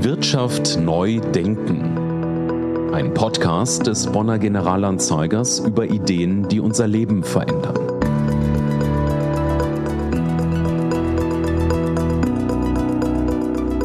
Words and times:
Wirtschaft 0.00 0.78
neu 0.78 1.18
denken. 1.18 2.94
Ein 2.94 3.14
Podcast 3.14 3.88
des 3.88 4.06
Bonner 4.06 4.38
Generalanzeigers 4.38 5.58
über 5.58 5.86
Ideen, 5.86 6.46
die 6.46 6.60
unser 6.60 6.86
Leben 6.86 7.24
verändern. 7.24 7.74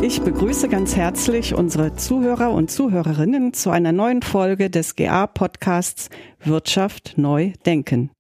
Ich 0.04 0.22
begrüße 0.22 0.70
ganz 0.70 0.96
herzlich 0.96 1.56
unsere 1.56 1.96
Zuhörer 1.96 2.52
und 2.52 2.70
Zuhörerinnen 2.70 3.54
zu 3.54 3.72
einer 3.72 3.92
neuen 3.92 4.22
Folge 4.22 4.70
des 4.70 4.96
GA-Podcasts 4.96 6.12
Wirtschaft 6.44 7.14
neu 7.18 7.54
denken. 7.66 8.12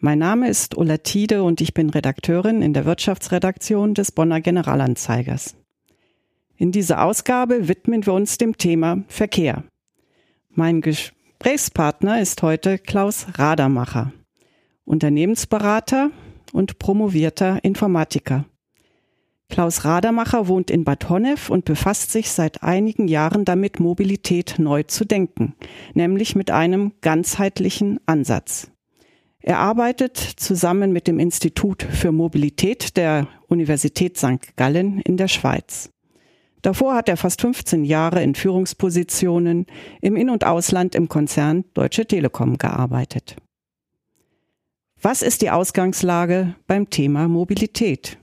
Mein 0.00 0.18
Name 0.18 0.48
ist 0.48 0.76
Ulla 0.76 0.96
Tiede 0.96 1.44
und 1.44 1.60
ich 1.60 1.74
bin 1.74 1.90
Redakteurin 1.90 2.60
in 2.60 2.72
der 2.72 2.86
Wirtschaftsredaktion 2.86 3.94
des 3.94 4.10
Bonner 4.10 4.40
Generalanzeigers. 4.40 5.59
In 6.60 6.72
dieser 6.72 7.02
Ausgabe 7.02 7.68
widmen 7.68 8.04
wir 8.04 8.12
uns 8.12 8.36
dem 8.36 8.58
Thema 8.58 9.02
Verkehr. 9.08 9.64
Mein 10.50 10.82
Gesprächspartner 10.82 12.20
ist 12.20 12.42
heute 12.42 12.76
Klaus 12.76 13.26
Radermacher, 13.38 14.12
Unternehmensberater 14.84 16.10
und 16.52 16.78
promovierter 16.78 17.64
Informatiker. 17.64 18.44
Klaus 19.48 19.86
Radermacher 19.86 20.48
wohnt 20.48 20.70
in 20.70 20.84
Bad 20.84 21.08
Honnef 21.08 21.48
und 21.48 21.64
befasst 21.64 22.12
sich 22.12 22.30
seit 22.30 22.62
einigen 22.62 23.08
Jahren 23.08 23.46
damit, 23.46 23.80
Mobilität 23.80 24.56
neu 24.58 24.82
zu 24.82 25.06
denken, 25.06 25.54
nämlich 25.94 26.36
mit 26.36 26.50
einem 26.50 26.92
ganzheitlichen 27.00 28.00
Ansatz. 28.04 28.70
Er 29.40 29.60
arbeitet 29.60 30.18
zusammen 30.18 30.92
mit 30.92 31.06
dem 31.06 31.20
Institut 31.20 31.82
für 31.84 32.12
Mobilität 32.12 32.98
der 32.98 33.28
Universität 33.48 34.18
St. 34.18 34.54
Gallen 34.56 35.00
in 35.00 35.16
der 35.16 35.28
Schweiz. 35.28 35.90
Davor 36.62 36.94
hat 36.94 37.08
er 37.08 37.16
fast 37.16 37.40
15 37.40 37.84
Jahre 37.84 38.22
in 38.22 38.34
Führungspositionen 38.34 39.66
im 40.00 40.16
In- 40.16 40.30
und 40.30 40.44
Ausland 40.44 40.94
im 40.94 41.08
Konzern 41.08 41.64
Deutsche 41.74 42.06
Telekom 42.06 42.58
gearbeitet. 42.58 43.36
Was 45.00 45.22
ist 45.22 45.40
die 45.40 45.50
Ausgangslage 45.50 46.54
beim 46.66 46.90
Thema 46.90 47.26
Mobilität? 47.26 48.18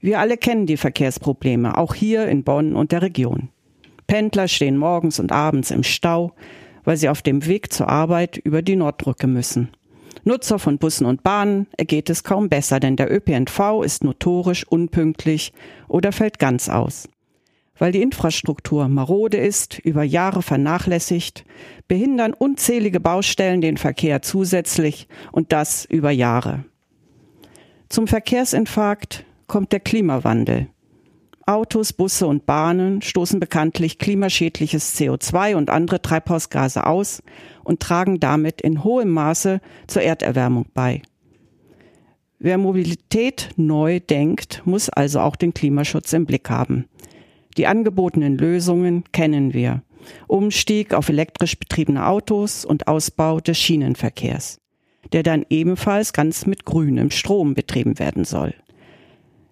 Wir 0.00 0.18
alle 0.18 0.38
kennen 0.38 0.66
die 0.66 0.78
Verkehrsprobleme, 0.78 1.76
auch 1.76 1.94
hier 1.94 2.26
in 2.26 2.42
Bonn 2.42 2.74
und 2.74 2.90
der 2.92 3.02
Region. 3.02 3.50
Pendler 4.06 4.48
stehen 4.48 4.78
morgens 4.78 5.20
und 5.20 5.30
abends 5.30 5.70
im 5.70 5.82
Stau, 5.82 6.32
weil 6.84 6.96
sie 6.96 7.08
auf 7.08 7.22
dem 7.22 7.46
Weg 7.46 7.72
zur 7.72 7.88
Arbeit 7.88 8.38
über 8.38 8.62
die 8.62 8.76
Nordbrücke 8.76 9.26
müssen. 9.26 9.68
Nutzer 10.24 10.58
von 10.58 10.78
Bussen 10.78 11.04
und 11.04 11.22
Bahnen 11.22 11.66
ergeht 11.76 12.08
es 12.08 12.24
kaum 12.24 12.48
besser, 12.48 12.80
denn 12.80 12.96
der 12.96 13.12
ÖPNV 13.12 13.82
ist 13.84 14.02
notorisch 14.02 14.66
unpünktlich 14.66 15.52
oder 15.88 16.12
fällt 16.12 16.38
ganz 16.38 16.68
aus. 16.68 17.08
Weil 17.82 17.90
die 17.90 18.02
Infrastruktur 18.02 18.86
marode 18.86 19.38
ist, 19.38 19.80
über 19.80 20.04
Jahre 20.04 20.42
vernachlässigt, 20.42 21.44
behindern 21.88 22.32
unzählige 22.32 23.00
Baustellen 23.00 23.60
den 23.60 23.76
Verkehr 23.76 24.22
zusätzlich 24.22 25.08
und 25.32 25.50
das 25.50 25.84
über 25.86 26.12
Jahre. 26.12 26.64
Zum 27.88 28.06
Verkehrsinfarkt 28.06 29.24
kommt 29.48 29.72
der 29.72 29.80
Klimawandel. 29.80 30.68
Autos, 31.44 31.92
Busse 31.92 32.28
und 32.28 32.46
Bahnen 32.46 33.02
stoßen 33.02 33.40
bekanntlich 33.40 33.98
klimaschädliches 33.98 34.96
CO2 34.96 35.56
und 35.56 35.68
andere 35.68 36.00
Treibhausgase 36.00 36.86
aus 36.86 37.20
und 37.64 37.80
tragen 37.80 38.20
damit 38.20 38.60
in 38.60 38.84
hohem 38.84 39.10
Maße 39.10 39.60
zur 39.88 40.02
Erderwärmung 40.02 40.66
bei. 40.72 41.02
Wer 42.38 42.58
Mobilität 42.58 43.50
neu 43.56 43.98
denkt, 43.98 44.62
muss 44.64 44.88
also 44.88 45.18
auch 45.18 45.34
den 45.34 45.52
Klimaschutz 45.52 46.12
im 46.12 46.26
Blick 46.26 46.48
haben. 46.48 46.86
Die 47.56 47.66
angebotenen 47.66 48.38
Lösungen 48.38 49.04
kennen 49.12 49.52
wir. 49.54 49.82
Umstieg 50.26 50.94
auf 50.94 51.08
elektrisch 51.08 51.58
betriebene 51.58 52.06
Autos 52.06 52.64
und 52.64 52.88
Ausbau 52.88 53.40
des 53.40 53.58
Schienenverkehrs, 53.58 54.60
der 55.12 55.22
dann 55.22 55.44
ebenfalls 55.48 56.12
ganz 56.12 56.46
mit 56.46 56.64
grünem 56.64 57.10
Strom 57.10 57.54
betrieben 57.54 57.98
werden 57.98 58.24
soll. 58.24 58.54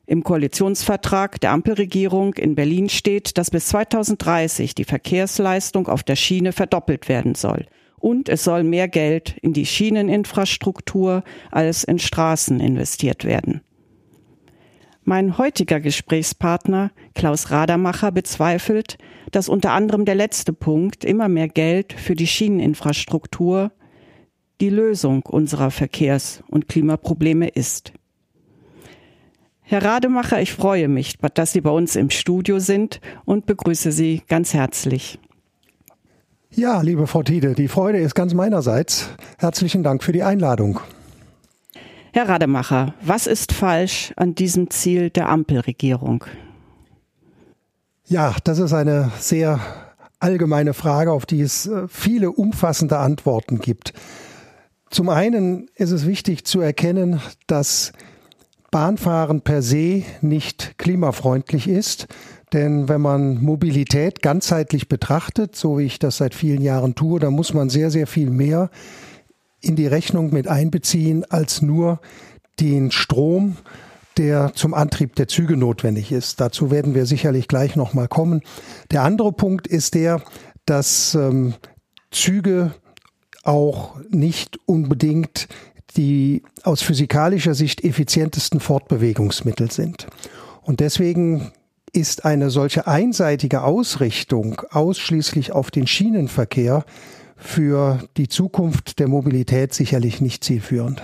Im 0.07 0.25
Koalitionsvertrag 0.25 1.41
der 1.41 1.53
Ampelregierung 1.53 2.35
in 2.35 2.57
Berlin 2.57 2.89
steht, 2.89 3.39
dass 3.39 3.53
bis 3.53 3.69
2030 3.69 4.75
die 4.75 4.83
Verkehrsleistung 4.83 5.87
auf 5.87 6.03
der 6.03 6.17
Schiene 6.17 6.51
verdoppelt 6.51 7.09
werden 7.09 7.37
soll. 7.37 7.67
Und 7.97 8.29
es 8.29 8.43
soll 8.43 8.65
mehr 8.65 8.89
Geld 8.89 9.37
in 9.41 9.53
die 9.53 9.67
Schieneninfrastruktur 9.67 11.23
als 11.53 11.85
in 11.85 12.01
Straßen 12.01 12.59
investiert 12.59 13.25
werden. 13.25 13.61
Mein 15.11 15.39
heutiger 15.39 15.81
Gesprächspartner 15.81 16.93
Klaus 17.17 17.51
Radermacher 17.51 18.13
bezweifelt, 18.13 18.97
dass 19.33 19.49
unter 19.49 19.73
anderem 19.73 20.05
der 20.05 20.15
letzte 20.15 20.53
Punkt 20.53 21.05
immer 21.05 21.29
mehr 21.29 21.49
Geld 21.49 21.93
für 21.95 22.15
die 22.15 22.29
Schieneninfrastruktur 22.29 23.73
die 24.61 24.69
Lösung 24.69 25.23
unserer 25.27 25.73
Verkehrs- 25.73 26.45
und 26.47 26.69
Klimaprobleme 26.69 27.49
ist. 27.49 27.93
Herr 29.63 29.83
Rademacher, 29.83 30.41
ich 30.41 30.53
freue 30.53 30.87
mich, 30.87 31.19
dass 31.35 31.51
Sie 31.51 31.61
bei 31.61 31.71
uns 31.71 31.97
im 31.97 32.11
Studio 32.11 32.61
sind 32.61 33.01
und 33.25 33.47
begrüße 33.47 33.91
Sie 33.91 34.23
ganz 34.29 34.55
herzlich. 34.55 35.19
Ja, 36.53 36.83
liebe 36.83 37.09
Frau 37.09 37.25
Tiede, 37.25 37.55
die 37.55 37.67
Freude 37.67 37.99
ist 37.99 38.15
ganz 38.15 38.33
meinerseits. 38.33 39.11
Herzlichen 39.39 39.83
Dank 39.83 40.05
für 40.05 40.13
die 40.13 40.23
Einladung. 40.23 40.79
Herr 42.13 42.29
Rademacher, 42.29 42.95
was 43.03 43.29
ist 43.29 43.53
falsch 43.53 44.13
an 44.17 44.35
diesem 44.35 44.69
Ziel 44.69 45.11
der 45.11 45.29
Ampelregierung? 45.29 46.25
Ja, 48.07 48.35
das 48.43 48.59
ist 48.59 48.73
eine 48.73 49.13
sehr 49.21 49.61
allgemeine 50.19 50.75
Frage, 50.75 51.13
auf 51.13 51.25
die 51.25 51.41
es 51.41 51.67
äh, 51.67 51.87
viele 51.87 52.33
umfassende 52.33 52.99
Antworten 52.99 53.61
gibt. 53.61 53.93
Zum 54.91 55.09
einen 55.09 55.69
ist 55.77 55.93
es 55.93 56.05
wichtig 56.05 56.45
zu 56.45 56.61
erkennen, 56.61 57.21
dass 57.47 57.93
Bahnfahren 58.73 59.43
per 59.43 59.63
se 59.63 60.03
nicht 60.21 60.79
klimafreundlich 60.79 61.69
ist. 61.69 62.09
Denn 62.53 62.89
wenn 62.89 63.01
man 63.01 63.41
Mobilität 63.41 64.21
ganzheitlich 64.21 64.89
betrachtet, 64.89 65.55
so 65.55 65.79
wie 65.79 65.85
ich 65.85 66.01
das 66.01 66.17
seit 66.17 66.35
vielen 66.35 66.63
Jahren 66.63 66.97
tue, 66.97 67.21
dann 67.21 67.35
muss 67.35 67.55
man 67.55 67.71
sehr, 67.71 67.93
sehr 67.93 68.09
viel 68.09 68.31
mehr 68.31 68.69
in 69.61 69.77
die 69.77 69.87
Rechnung 69.87 70.33
mit 70.33 70.49
einbeziehen 70.49 71.25
als 71.29 71.63
nur 71.63 72.01
den 72.61 72.91
Strom, 72.91 73.57
der 74.17 74.53
zum 74.55 74.75
Antrieb 74.75 75.17
der 75.17 75.29
Züge 75.29 75.57
notwendig 75.57 76.13
ist. 76.13 76.41
Dazu 76.41 76.71
werden 76.71 76.95
wir 76.95 77.07
sicherlich 77.07 77.49
gleich 77.49 77.77
nochmal 77.77 78.09
kommen. 78.09 78.43
Der 78.91 79.03
andere 79.03 79.33
Punkt 79.33 79.67
ist 79.67 79.95
der, 79.95 80.23
dass 80.67 81.15
ähm, 81.15 81.55
Züge 82.11 82.75
auch 83.43 83.97
nicht 84.11 84.59
unbedingt 84.67 85.49
die 85.97 86.43
aus 86.63 86.83
physikalischer 86.83 87.55
Sicht 87.55 87.83
effizientesten 87.83 88.61
Fortbewegungsmittel 88.61 89.71
sind. 89.71 90.07
Und 90.63 90.81
deswegen 90.81 91.53
ist 91.93 92.25
eine 92.25 92.51
solche 92.51 92.87
einseitige 92.87 93.63
Ausrichtung 93.63 94.63
ausschließlich 94.71 95.53
auf 95.53 95.71
den 95.71 95.87
Schienenverkehr 95.87 96.85
für 97.41 98.09
die 98.17 98.29
Zukunft 98.29 98.99
der 98.99 99.09
Mobilität 99.09 99.75
sicherlich 99.75 100.21
nicht 100.21 100.45
zielführend. 100.45 101.03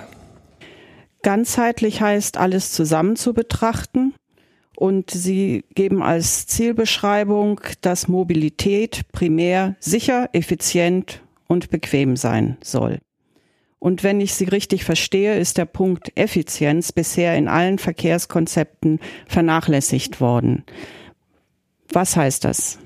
Ganzheitlich 1.23 2.01
heißt, 2.01 2.37
alles 2.37 2.73
zusammen 2.73 3.17
zu 3.17 3.35
betrachten. 3.35 4.15
Und 4.77 5.11
Sie 5.11 5.65
geben 5.75 6.03
als 6.03 6.47
Zielbeschreibung, 6.47 7.61
dass 7.81 8.09
Mobilität 8.09 9.11
primär 9.11 9.75
sicher, 9.81 10.29
effizient 10.35 11.23
und 11.49 11.71
bequem 11.71 12.17
sein 12.17 12.59
soll. 12.63 13.01
Und 13.79 14.03
wenn 14.03 14.21
ich 14.21 14.35
Sie 14.35 14.45
richtig 14.45 14.85
verstehe, 14.85 15.39
ist 15.39 15.59
der 15.59 15.65
Punkt 15.65 16.13
Effizienz 16.17 16.93
bisher 16.93 17.37
in 17.37 17.49
allen 17.49 17.79
Verkehrskonzepten 17.79 19.01
vernachlässigt 19.27 20.21
worden. 20.21 20.65
Was 21.93 22.17
heißt 22.17 22.45
das? 22.45 22.79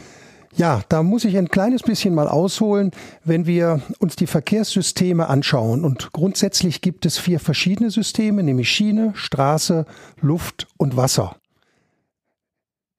Ja, 0.57 0.83
da 0.89 1.03
muss 1.03 1.25
ich 1.25 1.39
ein 1.39 1.49
kleines 1.49 1.83
bisschen 1.83 2.15
mal 2.15 2.29
ausholen, 2.29 2.91
wenn 3.25 3.47
wir 3.47 3.83
uns 4.01 4.17
die 4.17 4.27
Verkehrssysteme 4.27 5.29
anschauen. 5.29 5.85
Und 5.85 6.13
grundsätzlich 6.13 6.81
gibt 6.81 7.07
es 7.07 7.19
vier 7.19 7.39
verschiedene 7.39 7.91
Systeme, 7.91 8.43
nämlich 8.43 8.69
Schiene, 8.69 9.13
Straße, 9.15 9.87
Luft 10.21 10.67
und 10.77 10.97
Wasser. 10.97 11.37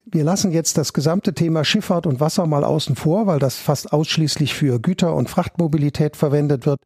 Wir 0.06 0.24
lassen 0.24 0.52
jetzt 0.52 0.78
das 0.78 0.94
gesamte 0.94 1.34
Thema 1.34 1.64
Schifffahrt 1.64 2.08
und 2.08 2.20
Wasser 2.20 2.46
mal 2.46 2.64
außen 2.64 2.96
vor, 2.96 3.28
weil 3.28 3.40
das 3.40 3.56
fast 3.56 3.94
ausschließlich 3.94 4.54
für 4.54 4.80
Güter- 4.80 5.16
und 5.16 5.30
Frachtmobilität 5.30 6.18
verwendet 6.18 6.66
wird. 6.66 6.80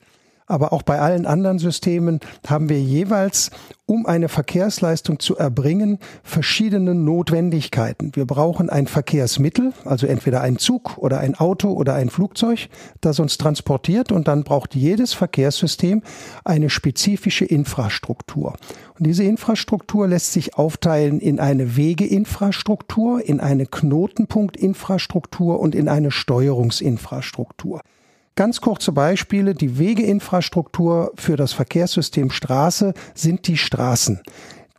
Aber 0.47 0.73
auch 0.73 0.83
bei 0.83 0.99
allen 0.99 1.25
anderen 1.25 1.59
Systemen 1.59 2.19
haben 2.47 2.69
wir 2.69 2.79
jeweils, 2.79 3.51
um 3.87 4.05
eine 4.05 4.29
Verkehrsleistung 4.29 5.19
zu 5.19 5.37
erbringen, 5.37 5.99
verschiedene 6.23 6.95
Notwendigkeiten. 6.95 8.11
Wir 8.15 8.25
brauchen 8.25 8.69
ein 8.69 8.87
Verkehrsmittel, 8.87 9.73
also 9.85 10.07
entweder 10.07 10.41
ein 10.41 10.57
Zug 10.57 10.97
oder 10.97 11.19
ein 11.19 11.35
Auto 11.35 11.71
oder 11.71 11.93
ein 11.93 12.09
Flugzeug, 12.09 12.69
das 13.01 13.19
uns 13.19 13.37
transportiert 13.37 14.11
und 14.11 14.27
dann 14.27 14.43
braucht 14.43 14.75
jedes 14.75 15.13
Verkehrssystem 15.13 16.01
eine 16.43 16.69
spezifische 16.69 17.45
Infrastruktur. 17.45 18.55
Und 18.97 19.07
diese 19.07 19.23
Infrastruktur 19.23 20.07
lässt 20.07 20.33
sich 20.33 20.55
aufteilen 20.55 21.19
in 21.19 21.39
eine 21.39 21.75
Wegeinfrastruktur, 21.75 23.23
in 23.23 23.39
eine 23.39 23.65
Knotenpunktinfrastruktur 23.65 25.59
und 25.59 25.75
in 25.75 25.89
eine 25.89 26.11
Steuerungsinfrastruktur. 26.11 27.81
Ganz 28.37 28.59
kurze 28.59 28.91
Beispiele. 28.91 29.55
Die 29.55 29.79
Wegeinfrastruktur 29.79 31.13
für 31.15 31.37
das 31.37 31.53
Verkehrssystem 31.53 32.31
Straße 32.31 32.93
sind 33.13 33.47
die 33.47 33.55
Straßen. 33.55 34.21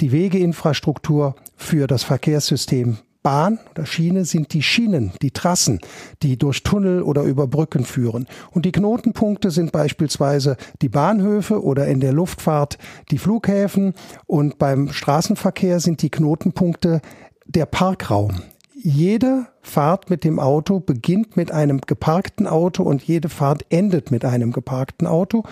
Die 0.03 0.13
Wegeinfrastruktur 0.13 1.37
für 1.57 1.87
das 1.87 2.03
Verkehrssystem 2.03 2.99
Bahn 3.23 3.59
oder 3.71 3.87
Schiene 3.87 4.27
sind 4.27 4.53
die 4.53 4.63
Schienen, 4.63 5.13
die 5.23 5.31
Trassen, 5.31 5.81
die 6.23 6.39
durch 6.39 6.63
Tunnel 6.65 7.01
oder 7.03 7.23
über 7.23 7.47
Brücken 7.47 7.87
führen. 7.87 8.27
Und 8.51 8.67
die 8.67 8.73
Knotenpunkte 8.73 9.51
sind 9.51 9.73
beispielsweise 9.73 10.59
die 10.83 10.91
Bahnhöfe 10.91 11.61
oder 11.65 11.89
in 11.89 12.01
der 12.01 12.13
Luftfahrt 12.13 12.77
die 13.11 13.19
Flughäfen. 13.19 13.95
Und 14.27 14.59
beim 14.59 14.93
Straßenverkehr 14.93 15.81
sind 15.81 16.03
die 16.03 16.11
Knotenpunkte 16.11 17.01
der 17.47 17.67
Parkraum 17.67 18.43
jede 18.87 19.49
Fahrt 19.63 20.11
mit 20.11 20.23
dem 20.23 20.39
Auto 20.39 20.79
beginnt 20.79 21.37
mit 21.37 21.51
einem 21.51 21.81
geparkten 21.81 22.47
Auto 22.47 22.85
und 22.85 23.03
jede 23.03 23.29
Fahrt 23.29 23.67
endet 23.69 24.13
mit 24.13 24.25
einem 24.25 24.53
geparkten 24.53 25.09
Auto. 25.09 25.43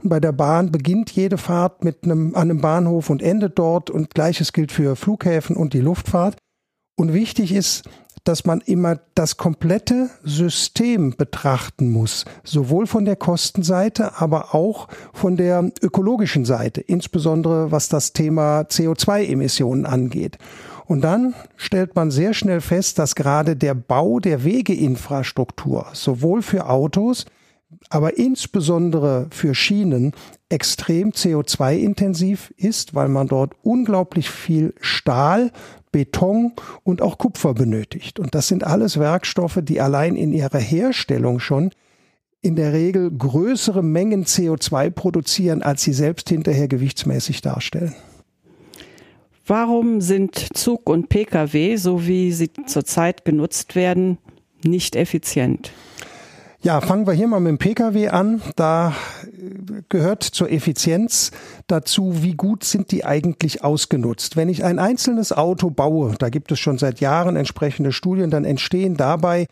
Und 0.00 0.10
bei 0.10 0.20
der 0.20 0.30
Bahn 0.30 0.70
beginnt 0.70 1.10
jede 1.10 1.36
Fahrt 1.36 1.82
mit 1.82 2.04
einem, 2.04 2.36
an 2.36 2.42
einem 2.42 2.60
Bahnhof 2.60 3.10
und 3.10 3.20
endet 3.20 3.58
dort. 3.58 3.90
Und 3.90 4.14
gleiches 4.14 4.52
gilt 4.52 4.70
für 4.70 4.94
Flughäfen 4.94 5.56
und 5.56 5.74
die 5.74 5.80
Luftfahrt. 5.80 6.36
Und 6.96 7.12
wichtig 7.12 7.52
ist, 7.52 7.82
dass 8.22 8.44
man 8.44 8.60
immer 8.60 9.00
das 9.16 9.38
komplette 9.38 10.08
System 10.22 11.16
betrachten 11.16 11.90
muss, 11.90 12.24
sowohl 12.44 12.86
von 12.86 13.04
der 13.04 13.16
Kostenseite, 13.16 14.20
aber 14.20 14.54
auch 14.54 14.86
von 15.12 15.36
der 15.36 15.68
ökologischen 15.82 16.44
Seite, 16.44 16.80
insbesondere 16.80 17.72
was 17.72 17.88
das 17.88 18.12
Thema 18.12 18.60
CO2-Emissionen 18.60 19.84
angeht. 19.84 20.38
Und 20.86 21.02
dann 21.02 21.34
stellt 21.56 21.96
man 21.96 22.10
sehr 22.10 22.34
schnell 22.34 22.60
fest, 22.60 22.98
dass 22.98 23.14
gerade 23.14 23.56
der 23.56 23.74
Bau 23.74 24.20
der 24.20 24.44
Wegeinfrastruktur 24.44 25.86
sowohl 25.92 26.42
für 26.42 26.68
Autos, 26.68 27.24
aber 27.90 28.18
insbesondere 28.18 29.26
für 29.30 29.54
Schienen 29.54 30.12
extrem 30.48 31.10
CO2-intensiv 31.10 32.52
ist, 32.56 32.94
weil 32.94 33.08
man 33.08 33.28
dort 33.28 33.54
unglaublich 33.62 34.30
viel 34.30 34.74
Stahl, 34.80 35.50
Beton 35.90 36.52
und 36.82 37.02
auch 37.02 37.18
Kupfer 37.18 37.54
benötigt. 37.54 38.18
Und 38.18 38.34
das 38.34 38.48
sind 38.48 38.64
alles 38.64 38.98
Werkstoffe, 38.98 39.60
die 39.62 39.80
allein 39.80 40.16
in 40.16 40.32
ihrer 40.32 40.58
Herstellung 40.58 41.40
schon 41.40 41.70
in 42.40 42.56
der 42.56 42.72
Regel 42.72 43.10
größere 43.10 43.82
Mengen 43.82 44.24
CO2 44.24 44.90
produzieren, 44.90 45.62
als 45.62 45.82
sie 45.82 45.94
selbst 45.94 46.28
hinterher 46.28 46.68
gewichtsmäßig 46.68 47.40
darstellen. 47.40 47.94
Warum 49.46 50.00
sind 50.00 50.56
Zug 50.56 50.88
und 50.88 51.10
Pkw, 51.10 51.76
so 51.76 52.06
wie 52.06 52.32
sie 52.32 52.50
zurzeit 52.66 53.24
genutzt 53.26 53.74
werden, 53.74 54.18
nicht 54.64 54.96
effizient? 54.96 55.70
Ja, 56.62 56.80
fangen 56.80 57.06
wir 57.06 57.12
hier 57.12 57.28
mal 57.28 57.40
mit 57.40 57.50
dem 57.50 57.58
Pkw 57.58 58.08
an. 58.08 58.40
Da 58.56 58.94
gehört 59.90 60.22
zur 60.22 60.50
Effizienz 60.50 61.30
dazu, 61.66 62.22
wie 62.22 62.32
gut 62.32 62.64
sind 62.64 62.90
die 62.90 63.04
eigentlich 63.04 63.62
ausgenutzt. 63.62 64.36
Wenn 64.36 64.48
ich 64.48 64.64
ein 64.64 64.78
einzelnes 64.78 65.30
Auto 65.30 65.68
baue, 65.68 66.14
da 66.18 66.30
gibt 66.30 66.50
es 66.50 66.58
schon 66.58 66.78
seit 66.78 67.00
Jahren 67.00 67.36
entsprechende 67.36 67.92
Studien, 67.92 68.30
dann 68.30 68.46
entstehen 68.46 68.96
dabei 68.96 69.46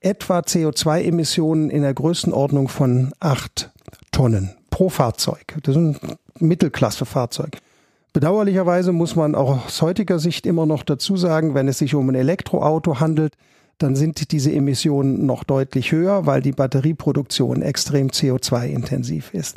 etwa 0.00 0.40
CO2-Emissionen 0.40 1.70
in 1.70 1.80
der 1.80 1.94
Größenordnung 1.94 2.68
von 2.68 3.14
acht 3.18 3.70
Tonnen 4.12 4.54
pro 4.68 4.90
Fahrzeug. 4.90 5.56
Das 5.62 5.74
ist 5.74 5.80
ein 5.80 5.98
Mittelklassefahrzeug. 6.38 7.62
Bedauerlicherweise 8.12 8.92
muss 8.92 9.16
man 9.16 9.34
auch 9.34 9.66
aus 9.66 9.82
heutiger 9.82 10.18
Sicht 10.18 10.46
immer 10.46 10.66
noch 10.66 10.82
dazu 10.82 11.16
sagen, 11.16 11.54
wenn 11.54 11.68
es 11.68 11.78
sich 11.78 11.94
um 11.94 12.08
ein 12.08 12.14
Elektroauto 12.14 13.00
handelt, 13.00 13.34
dann 13.78 13.94
sind 13.94 14.32
diese 14.32 14.52
Emissionen 14.52 15.24
noch 15.26 15.44
deutlich 15.44 15.92
höher, 15.92 16.26
weil 16.26 16.42
die 16.42 16.52
Batterieproduktion 16.52 17.62
extrem 17.62 18.08
CO2-intensiv 18.08 19.32
ist. 19.34 19.56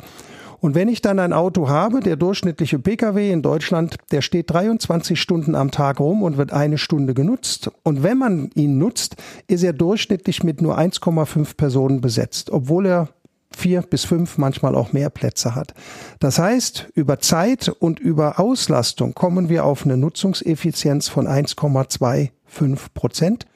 Und 0.60 0.76
wenn 0.76 0.88
ich 0.88 1.02
dann 1.02 1.18
ein 1.18 1.32
Auto 1.32 1.68
habe, 1.68 1.98
der 1.98 2.14
durchschnittliche 2.14 2.78
Pkw 2.78 3.32
in 3.32 3.42
Deutschland, 3.42 3.96
der 4.12 4.22
steht 4.22 4.48
23 4.52 5.20
Stunden 5.20 5.56
am 5.56 5.72
Tag 5.72 5.98
rum 5.98 6.22
und 6.22 6.36
wird 6.36 6.52
eine 6.52 6.78
Stunde 6.78 7.14
genutzt. 7.14 7.72
Und 7.82 8.04
wenn 8.04 8.16
man 8.16 8.48
ihn 8.54 8.78
nutzt, 8.78 9.16
ist 9.48 9.64
er 9.64 9.72
durchschnittlich 9.72 10.44
mit 10.44 10.62
nur 10.62 10.78
1,5 10.78 11.56
Personen 11.56 12.00
besetzt, 12.00 12.50
obwohl 12.50 12.86
er 12.86 13.08
vier 13.56 13.82
bis 13.82 14.04
fünf, 14.04 14.38
manchmal 14.38 14.74
auch 14.74 14.92
mehr 14.92 15.10
Plätze 15.10 15.54
hat. 15.54 15.74
Das 16.20 16.38
heißt, 16.38 16.88
über 16.94 17.18
Zeit 17.18 17.68
und 17.68 17.98
über 17.98 18.38
Auslastung 18.38 19.14
kommen 19.14 19.48
wir 19.48 19.64
auf 19.64 19.84
eine 19.84 19.96
Nutzungseffizienz 19.96 21.08
von 21.08 21.26
1,25 21.26 22.78
Prozent. 22.94 23.46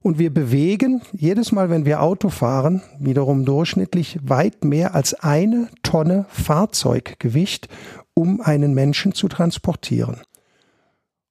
Und 0.00 0.20
wir 0.20 0.32
bewegen 0.32 1.02
jedes 1.12 1.50
Mal, 1.50 1.68
wenn 1.68 1.84
wir 1.84 2.00
Auto 2.00 2.28
fahren, 2.28 2.82
wiederum 3.00 3.44
durchschnittlich 3.44 4.20
weit 4.22 4.64
mehr 4.64 4.94
als 4.94 5.14
eine 5.14 5.68
Tonne 5.82 6.26
Fahrzeuggewicht, 6.28 7.68
um 8.14 8.40
einen 8.40 8.72
Menschen 8.72 9.12
zu 9.12 9.26
transportieren. 9.26 10.20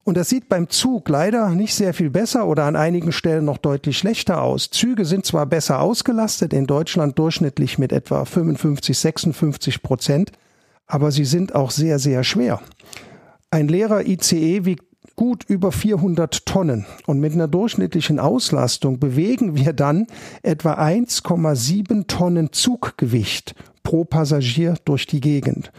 Und 0.06 0.18
das 0.18 0.30
sieht 0.30 0.50
beim 0.50 0.70
Zug 0.70 1.10
leider 1.10 1.50
nicht 1.50 1.74
sehr 1.74 1.92
viel 1.92 2.12
besser 2.12 2.48
oder 2.48 2.66
an 2.66 2.76
einigen 2.76 3.12
Stellen 3.12 3.44
noch 3.44 3.58
deutlich 3.58 3.98
schlechter 3.98 4.44
aus. 4.44 4.70
Züge 4.70 5.04
sind 5.04 5.26
zwar 5.26 5.48
besser 5.48 5.82
ausgelastet, 5.82 6.54
in 6.54 6.68
Deutschland 6.68 7.18
durchschnittlich 7.18 7.80
mit 7.80 7.92
etwa 7.92 8.24
55, 8.24 8.96
56 8.96 9.82
Prozent, 9.82 10.32
aber 10.86 11.10
sie 11.10 11.26
sind 11.26 11.56
auch 11.56 11.72
sehr, 11.72 11.98
sehr 11.98 12.24
schwer. 12.24 12.62
Ein 13.50 13.68
leerer 13.68 14.06
ICE 14.06 14.66
wiegt 14.66 14.86
gut 15.16 15.44
über 15.48 15.72
400 15.72 16.46
Tonnen 16.46 16.86
und 17.08 17.20
mit 17.20 17.34
einer 17.34 17.48
durchschnittlichen 17.48 18.20
Auslastung 18.20 19.00
bewegen 19.00 19.56
wir 19.56 19.74
dann 19.74 20.06
etwa 20.44 20.74
1,7 20.74 22.06
Tonnen 22.06 22.52
Zuggewicht 22.52 23.56
pro 23.82 24.04
Passagier 24.04 24.76
durch 24.86 25.08
die 25.08 25.22
Gegend. 25.22 25.72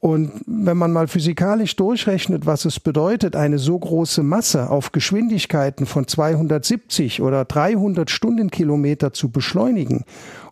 Und 0.00 0.32
wenn 0.46 0.78
man 0.78 0.92
mal 0.92 1.08
physikalisch 1.08 1.76
durchrechnet, 1.76 2.46
was 2.46 2.64
es 2.64 2.80
bedeutet, 2.80 3.36
eine 3.36 3.58
so 3.58 3.78
große 3.78 4.22
Masse 4.22 4.70
auf 4.70 4.92
Geschwindigkeiten 4.92 5.84
von 5.84 6.08
270 6.08 7.20
oder 7.20 7.44
300 7.44 8.10
Stundenkilometer 8.10 9.12
zu 9.12 9.30
beschleunigen 9.30 10.04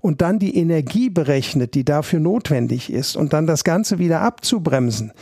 und 0.02 0.20
dann 0.20 0.38
die 0.38 0.54
Energie 0.54 1.08
berechnet, 1.08 1.72
die 1.72 1.84
dafür 1.86 2.20
notwendig 2.20 2.92
ist 2.92 3.16
und 3.16 3.32
dann 3.32 3.46
das 3.46 3.64
Ganze 3.64 3.98
wieder 3.98 4.20
abzubremsen, 4.20 5.12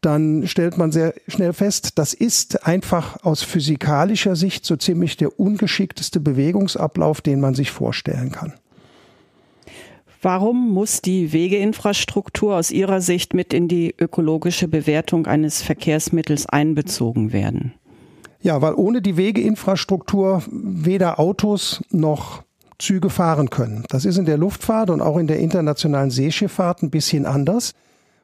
dann 0.00 0.48
stellt 0.48 0.76
man 0.78 0.90
sehr 0.90 1.14
schnell 1.28 1.52
fest, 1.52 1.96
das 1.96 2.12
ist 2.12 2.66
einfach 2.66 3.22
aus 3.22 3.44
physikalischer 3.44 4.34
Sicht 4.34 4.66
so 4.66 4.74
ziemlich 4.74 5.16
der 5.16 5.38
ungeschickteste 5.38 6.18
Bewegungsablauf, 6.18 7.20
den 7.20 7.38
man 7.38 7.54
sich 7.54 7.70
vorstellen 7.70 8.32
kann. 8.32 8.54
Warum 10.26 10.72
muss 10.72 11.02
die 11.02 11.32
Wegeinfrastruktur 11.32 12.56
aus 12.56 12.72
Ihrer 12.72 13.00
Sicht 13.00 13.32
mit 13.32 13.54
in 13.54 13.68
die 13.68 13.94
ökologische 13.96 14.66
Bewertung 14.66 15.26
eines 15.26 15.62
Verkehrsmittels 15.62 16.48
einbezogen 16.48 17.32
werden? 17.32 17.74
Ja, 18.40 18.60
weil 18.60 18.74
ohne 18.74 19.02
die 19.02 19.16
Wegeinfrastruktur 19.16 20.42
weder 20.50 21.20
Autos 21.20 21.80
noch 21.92 22.42
Züge 22.80 23.08
fahren 23.08 23.50
können. 23.50 23.84
Das 23.88 24.04
ist 24.04 24.18
in 24.18 24.24
der 24.24 24.36
Luftfahrt 24.36 24.90
und 24.90 25.00
auch 25.00 25.16
in 25.16 25.28
der 25.28 25.38
internationalen 25.38 26.10
Seeschifffahrt 26.10 26.82
ein 26.82 26.90
bisschen 26.90 27.24
anders. 27.24 27.74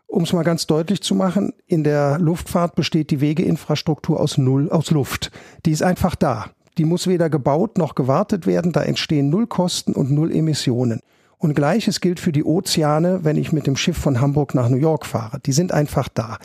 Um 0.09 0.25
es 0.25 0.33
mal 0.33 0.43
ganz 0.43 0.67
deutlich 0.67 1.03
zu 1.03 1.15
machen, 1.15 1.53
in 1.69 1.85
der 1.85 2.19
Luftfahrt 2.19 2.75
besteht 2.75 3.13
die 3.13 3.21
Wegeinfrastruktur 3.21 4.19
aus 4.19 4.39
Null, 4.39 4.71
aus 4.71 4.91
Luft. 4.91 5.31
Die 5.67 5.71
ist 5.71 5.85
einfach 5.85 6.17
da. 6.17 6.47
Die 6.79 6.85
muss 6.85 7.07
weder 7.07 7.31
gebaut 7.31 7.79
noch 7.79 7.95
gewartet 7.95 8.49
werden. 8.49 8.73
Da 8.73 8.83
entstehen 8.83 9.31
Null 9.31 9.47
Kosten 9.47 9.93
und 9.93 10.11
Null 10.11 10.35
Emissionen. 10.35 10.99
Und 11.43 11.55
gleiches 11.55 12.01
gilt 12.01 12.21
für 12.21 12.31
die 12.31 12.45
Ozeane, 12.45 13.25
wenn 13.25 13.37
ich 13.37 13.51
mit 13.51 13.67
dem 13.67 13.77
Schiff 13.77 13.99
von 13.99 14.21
Hamburg 14.21 14.55
nach 14.55 14.69
New 14.69 14.77
York 14.77 15.05
fahre. 15.05 15.41
Die 15.41 15.51
sind 15.51 15.73
einfach 15.73 16.09
da. 16.09 16.39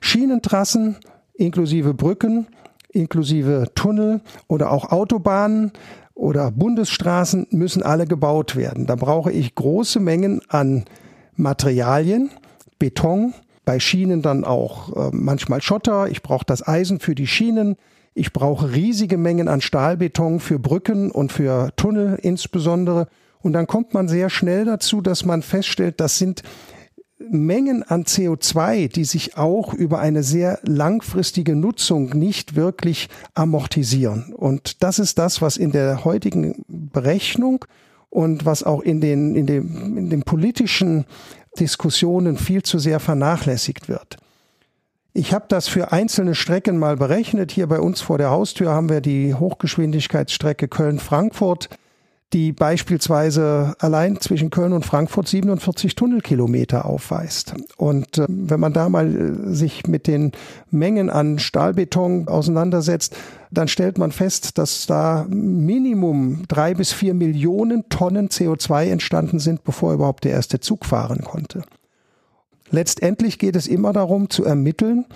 Schienentrassen 0.00 0.98
inklusive 1.34 1.94
Brücken, 1.94 2.46
inklusive 2.92 3.66
Tunnel 3.74 4.20
oder 4.46 4.70
auch 4.70 4.92
Autobahnen 4.92 5.72
oder 6.14 6.52
Bundesstraßen 6.52 7.48
müssen 7.50 7.82
alle 7.82 8.06
gebaut 8.06 8.54
werden. 8.54 8.86
Da 8.86 8.94
brauche 8.94 9.32
ich 9.32 9.56
große 9.56 9.98
Mengen 9.98 10.40
an 10.46 10.84
Materialien, 11.34 12.30
Beton, 12.78 13.34
bei 13.64 13.80
Schienen 13.80 14.22
dann 14.22 14.44
auch 14.44 14.94
äh, 14.94 15.10
manchmal 15.12 15.60
Schotter. 15.60 16.06
Ich 16.06 16.22
brauche 16.22 16.44
das 16.46 16.64
Eisen 16.64 17.00
für 17.00 17.16
die 17.16 17.26
Schienen. 17.26 17.74
Ich 18.14 18.32
brauche 18.32 18.72
riesige 18.72 19.18
Mengen 19.18 19.48
an 19.48 19.60
Stahlbeton 19.60 20.38
für 20.38 20.60
Brücken 20.60 21.10
und 21.10 21.32
für 21.32 21.70
Tunnel 21.74 22.16
insbesondere. 22.22 23.08
Und 23.46 23.52
dann 23.52 23.68
kommt 23.68 23.94
man 23.94 24.08
sehr 24.08 24.28
schnell 24.28 24.64
dazu, 24.64 25.00
dass 25.00 25.24
man 25.24 25.40
feststellt, 25.40 26.00
das 26.00 26.18
sind 26.18 26.42
Mengen 27.18 27.84
an 27.84 28.02
CO2, 28.02 28.88
die 28.88 29.04
sich 29.04 29.36
auch 29.36 29.72
über 29.72 30.00
eine 30.00 30.24
sehr 30.24 30.58
langfristige 30.64 31.54
Nutzung 31.54 32.10
nicht 32.10 32.56
wirklich 32.56 33.08
amortisieren. 33.34 34.34
Und 34.34 34.82
das 34.82 34.98
ist 34.98 35.18
das, 35.18 35.42
was 35.42 35.58
in 35.58 35.70
der 35.70 36.04
heutigen 36.04 36.64
Berechnung 36.66 37.64
und 38.10 38.44
was 38.46 38.64
auch 38.64 38.80
in 38.80 39.00
den, 39.00 39.36
in 39.36 39.46
dem, 39.46 39.96
in 39.96 40.10
den 40.10 40.24
politischen 40.24 41.04
Diskussionen 41.60 42.38
viel 42.38 42.64
zu 42.64 42.80
sehr 42.80 42.98
vernachlässigt 42.98 43.88
wird. 43.88 44.16
Ich 45.12 45.32
habe 45.32 45.44
das 45.46 45.68
für 45.68 45.92
einzelne 45.92 46.34
Strecken 46.34 46.78
mal 46.78 46.96
berechnet. 46.96 47.52
Hier 47.52 47.68
bei 47.68 47.78
uns 47.78 48.00
vor 48.00 48.18
der 48.18 48.30
Haustür 48.30 48.72
haben 48.72 48.88
wir 48.88 49.00
die 49.00 49.34
Hochgeschwindigkeitsstrecke 49.34 50.66
Köln-Frankfurt 50.66 51.68
die 52.32 52.52
beispielsweise 52.52 53.74
allein 53.78 54.20
zwischen 54.20 54.50
Köln 54.50 54.72
und 54.72 54.84
Frankfurt 54.84 55.28
47 55.28 55.94
Tunnelkilometer 55.94 56.84
aufweist. 56.84 57.54
Und 57.76 58.18
äh, 58.18 58.26
wenn 58.28 58.58
man 58.58 58.72
da 58.72 58.88
mal 58.88 59.14
äh, 59.14 59.54
sich 59.54 59.86
mit 59.86 60.06
den 60.06 60.32
Mengen 60.70 61.08
an 61.08 61.38
Stahlbeton 61.38 62.26
auseinandersetzt, 62.26 63.16
dann 63.52 63.68
stellt 63.68 63.96
man 63.96 64.10
fest, 64.10 64.58
dass 64.58 64.86
da 64.86 65.24
Minimum 65.28 66.42
drei 66.48 66.74
bis 66.74 66.92
vier 66.92 67.14
Millionen 67.14 67.88
Tonnen 67.88 68.28
CO2 68.28 68.86
entstanden 68.90 69.38
sind, 69.38 69.62
bevor 69.62 69.94
überhaupt 69.94 70.24
der 70.24 70.32
erste 70.32 70.58
Zug 70.58 70.84
fahren 70.84 71.22
konnte. 71.22 71.62
Letztendlich 72.70 73.38
geht 73.38 73.54
es 73.54 73.68
immer 73.68 73.92
darum 73.92 74.30
zu 74.30 74.44
ermitteln, 74.44 75.06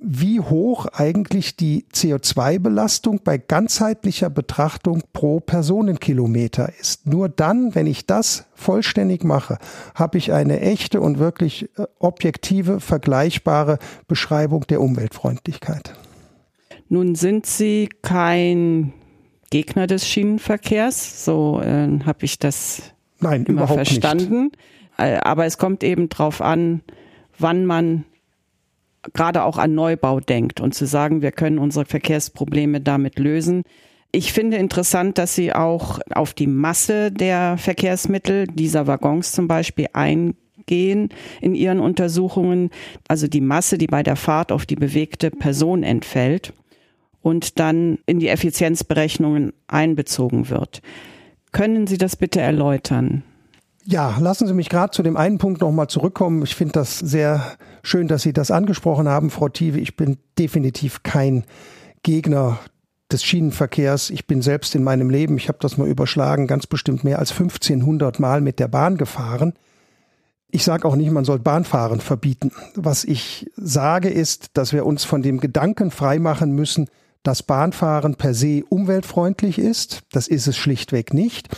wie 0.00 0.40
hoch 0.40 0.86
eigentlich 0.86 1.56
die 1.56 1.84
CO2-Belastung 1.92 3.20
bei 3.24 3.36
ganzheitlicher 3.36 4.30
Betrachtung 4.30 5.02
pro 5.12 5.40
Personenkilometer 5.40 6.72
ist. 6.80 7.06
Nur 7.06 7.28
dann, 7.28 7.74
wenn 7.74 7.86
ich 7.86 8.06
das 8.06 8.46
vollständig 8.54 9.24
mache, 9.24 9.58
habe 9.94 10.18
ich 10.18 10.32
eine 10.32 10.60
echte 10.60 11.00
und 11.00 11.18
wirklich 11.18 11.68
äh, 11.78 11.86
objektive, 11.98 12.80
vergleichbare 12.80 13.78
Beschreibung 14.06 14.66
der 14.68 14.80
Umweltfreundlichkeit. 14.80 15.94
Nun 16.88 17.14
sind 17.14 17.46
Sie 17.46 17.88
kein 18.02 18.92
Gegner 19.50 19.86
des 19.86 20.06
Schienenverkehrs, 20.06 21.24
so 21.24 21.60
äh, 21.60 21.88
habe 22.04 22.24
ich 22.24 22.38
das 22.38 22.82
Nein, 23.20 23.44
immer 23.44 23.62
überhaupt 23.62 23.86
verstanden. 23.86 24.44
Nicht. 24.44 24.58
Äh, 24.98 25.18
aber 25.22 25.46
es 25.46 25.58
kommt 25.58 25.82
eben 25.82 26.08
darauf 26.08 26.40
an, 26.40 26.82
wann 27.38 27.66
man 27.66 28.04
gerade 29.12 29.44
auch 29.44 29.58
an 29.58 29.74
Neubau 29.74 30.20
denkt 30.20 30.60
und 30.60 30.74
zu 30.74 30.86
sagen, 30.86 31.22
wir 31.22 31.32
können 31.32 31.58
unsere 31.58 31.84
Verkehrsprobleme 31.84 32.80
damit 32.80 33.18
lösen. 33.18 33.62
Ich 34.10 34.32
finde 34.32 34.56
interessant, 34.56 35.18
dass 35.18 35.34
Sie 35.34 35.52
auch 35.52 36.00
auf 36.14 36.32
die 36.32 36.46
Masse 36.46 37.12
der 37.12 37.58
Verkehrsmittel, 37.58 38.46
dieser 38.46 38.86
Waggons 38.86 39.32
zum 39.32 39.48
Beispiel, 39.48 39.86
eingehen 39.92 41.10
in 41.40 41.54
Ihren 41.54 41.80
Untersuchungen. 41.80 42.70
Also 43.06 43.28
die 43.28 43.42
Masse, 43.42 43.76
die 43.76 43.86
bei 43.86 44.02
der 44.02 44.16
Fahrt 44.16 44.50
auf 44.50 44.64
die 44.64 44.76
bewegte 44.76 45.30
Person 45.30 45.82
entfällt 45.82 46.54
und 47.20 47.58
dann 47.58 47.98
in 48.06 48.18
die 48.18 48.28
Effizienzberechnungen 48.28 49.52
einbezogen 49.66 50.48
wird. 50.48 50.80
Können 51.52 51.86
Sie 51.86 51.98
das 51.98 52.16
bitte 52.16 52.40
erläutern? 52.40 53.22
Ja, 53.90 54.18
lassen 54.20 54.46
Sie 54.46 54.52
mich 54.52 54.68
gerade 54.68 54.90
zu 54.90 55.02
dem 55.02 55.16
einen 55.16 55.38
Punkt 55.38 55.62
nochmal 55.62 55.86
zurückkommen. 55.86 56.42
Ich 56.42 56.54
finde 56.54 56.72
das 56.72 56.98
sehr 56.98 57.56
schön, 57.82 58.06
dass 58.06 58.20
Sie 58.20 58.34
das 58.34 58.50
angesprochen 58.50 59.08
haben, 59.08 59.30
Frau 59.30 59.48
Thiewe. 59.48 59.80
Ich 59.80 59.96
bin 59.96 60.18
definitiv 60.38 61.02
kein 61.04 61.46
Gegner 62.02 62.58
des 63.10 63.24
Schienenverkehrs. 63.24 64.10
Ich 64.10 64.26
bin 64.26 64.42
selbst 64.42 64.74
in 64.74 64.84
meinem 64.84 65.08
Leben, 65.08 65.38
ich 65.38 65.48
habe 65.48 65.56
das 65.62 65.78
mal 65.78 65.88
überschlagen, 65.88 66.46
ganz 66.46 66.66
bestimmt 66.66 67.02
mehr 67.02 67.18
als 67.18 67.30
1500 67.30 68.20
Mal 68.20 68.42
mit 68.42 68.58
der 68.58 68.68
Bahn 68.68 68.98
gefahren. 68.98 69.54
Ich 70.50 70.64
sage 70.64 70.86
auch 70.86 70.94
nicht, 70.94 71.10
man 71.10 71.24
soll 71.24 71.38
Bahnfahren 71.38 72.00
verbieten. 72.00 72.52
Was 72.74 73.04
ich 73.04 73.50
sage 73.56 74.10
ist, 74.10 74.50
dass 74.58 74.74
wir 74.74 74.84
uns 74.84 75.04
von 75.04 75.22
dem 75.22 75.40
Gedanken 75.40 75.90
freimachen 75.90 76.52
müssen, 76.52 76.90
dass 77.22 77.42
Bahnfahren 77.42 78.16
per 78.16 78.34
se 78.34 78.64
umweltfreundlich 78.68 79.58
ist. 79.58 80.02
Das 80.12 80.28
ist 80.28 80.46
es 80.46 80.58
schlichtweg 80.58 81.14
nicht. 81.14 81.48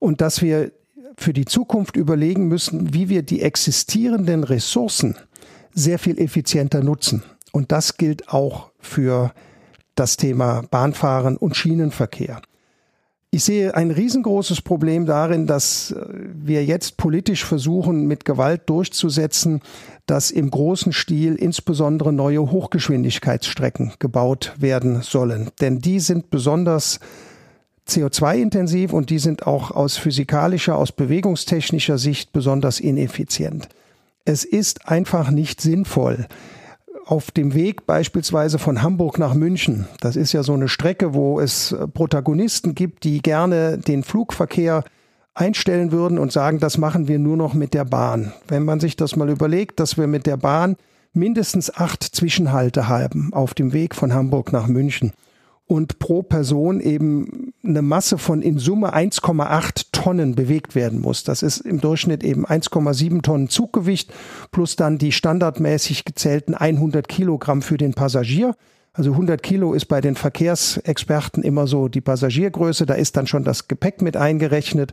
Und 0.00 0.20
dass 0.20 0.42
wir 0.42 0.72
für 1.18 1.32
die 1.32 1.44
Zukunft 1.44 1.96
überlegen 1.96 2.46
müssen, 2.46 2.94
wie 2.94 3.08
wir 3.08 3.22
die 3.22 3.42
existierenden 3.42 4.44
Ressourcen 4.44 5.16
sehr 5.74 5.98
viel 5.98 6.18
effizienter 6.18 6.82
nutzen. 6.82 7.24
Und 7.50 7.72
das 7.72 7.96
gilt 7.96 8.28
auch 8.28 8.70
für 8.78 9.32
das 9.96 10.16
Thema 10.16 10.62
Bahnfahren 10.70 11.36
und 11.36 11.56
Schienenverkehr. 11.56 12.40
Ich 13.30 13.44
sehe 13.44 13.74
ein 13.74 13.90
riesengroßes 13.90 14.62
Problem 14.62 15.04
darin, 15.06 15.46
dass 15.46 15.94
wir 16.32 16.64
jetzt 16.64 16.96
politisch 16.96 17.44
versuchen, 17.44 18.06
mit 18.06 18.24
Gewalt 18.24 18.62
durchzusetzen, 18.70 19.60
dass 20.06 20.30
im 20.30 20.50
großen 20.50 20.92
Stil 20.92 21.34
insbesondere 21.34 22.12
neue 22.12 22.50
Hochgeschwindigkeitsstrecken 22.50 23.92
gebaut 23.98 24.54
werden 24.58 25.02
sollen. 25.02 25.50
Denn 25.60 25.80
die 25.80 26.00
sind 26.00 26.30
besonders 26.30 27.00
CO2-intensiv 27.88 28.92
und 28.92 29.10
die 29.10 29.18
sind 29.18 29.46
auch 29.46 29.70
aus 29.70 29.96
physikalischer, 29.96 30.76
aus 30.76 30.92
bewegungstechnischer 30.92 31.98
Sicht 31.98 32.32
besonders 32.32 32.80
ineffizient. 32.80 33.68
Es 34.24 34.44
ist 34.44 34.88
einfach 34.88 35.30
nicht 35.30 35.60
sinnvoll, 35.60 36.26
auf 37.06 37.30
dem 37.30 37.54
Weg 37.54 37.86
beispielsweise 37.86 38.58
von 38.58 38.82
Hamburg 38.82 39.18
nach 39.18 39.32
München, 39.32 39.88
das 40.00 40.14
ist 40.14 40.34
ja 40.34 40.42
so 40.42 40.52
eine 40.52 40.68
Strecke, 40.68 41.14
wo 41.14 41.40
es 41.40 41.74
Protagonisten 41.94 42.74
gibt, 42.74 43.04
die 43.04 43.22
gerne 43.22 43.78
den 43.78 44.02
Flugverkehr 44.02 44.84
einstellen 45.32 45.90
würden 45.90 46.18
und 46.18 46.32
sagen, 46.32 46.58
das 46.58 46.76
machen 46.76 47.08
wir 47.08 47.18
nur 47.18 47.38
noch 47.38 47.54
mit 47.54 47.72
der 47.72 47.86
Bahn. 47.86 48.34
Wenn 48.46 48.64
man 48.64 48.80
sich 48.80 48.96
das 48.96 49.16
mal 49.16 49.30
überlegt, 49.30 49.80
dass 49.80 49.96
wir 49.96 50.06
mit 50.06 50.26
der 50.26 50.36
Bahn 50.36 50.76
mindestens 51.14 51.74
acht 51.74 52.02
Zwischenhalte 52.02 52.88
haben 52.88 53.32
auf 53.32 53.54
dem 53.54 53.72
Weg 53.72 53.94
von 53.94 54.12
Hamburg 54.12 54.52
nach 54.52 54.66
München 54.66 55.12
und 55.68 55.98
pro 55.98 56.22
Person 56.22 56.80
eben 56.80 57.52
eine 57.62 57.82
Masse 57.82 58.16
von 58.16 58.40
in 58.40 58.58
Summe 58.58 58.94
1,8 58.94 59.88
Tonnen 59.92 60.34
bewegt 60.34 60.74
werden 60.74 61.00
muss. 61.00 61.24
Das 61.24 61.42
ist 61.42 61.58
im 61.60 61.80
Durchschnitt 61.80 62.24
eben 62.24 62.46
1,7 62.46 63.20
Tonnen 63.22 63.50
Zuggewicht 63.50 64.12
plus 64.50 64.76
dann 64.76 64.96
die 64.96 65.12
standardmäßig 65.12 66.06
gezählten 66.06 66.54
100 66.54 67.06
Kilogramm 67.06 67.60
für 67.60 67.76
den 67.76 67.92
Passagier. 67.92 68.56
Also 68.94 69.12
100 69.12 69.42
Kilo 69.42 69.74
ist 69.74 69.84
bei 69.84 70.00
den 70.00 70.16
Verkehrsexperten 70.16 71.42
immer 71.42 71.66
so 71.66 71.88
die 71.88 72.00
Passagiergröße. 72.00 72.86
Da 72.86 72.94
ist 72.94 73.18
dann 73.18 73.26
schon 73.26 73.44
das 73.44 73.68
Gepäck 73.68 74.00
mit 74.00 74.16
eingerechnet. 74.16 74.92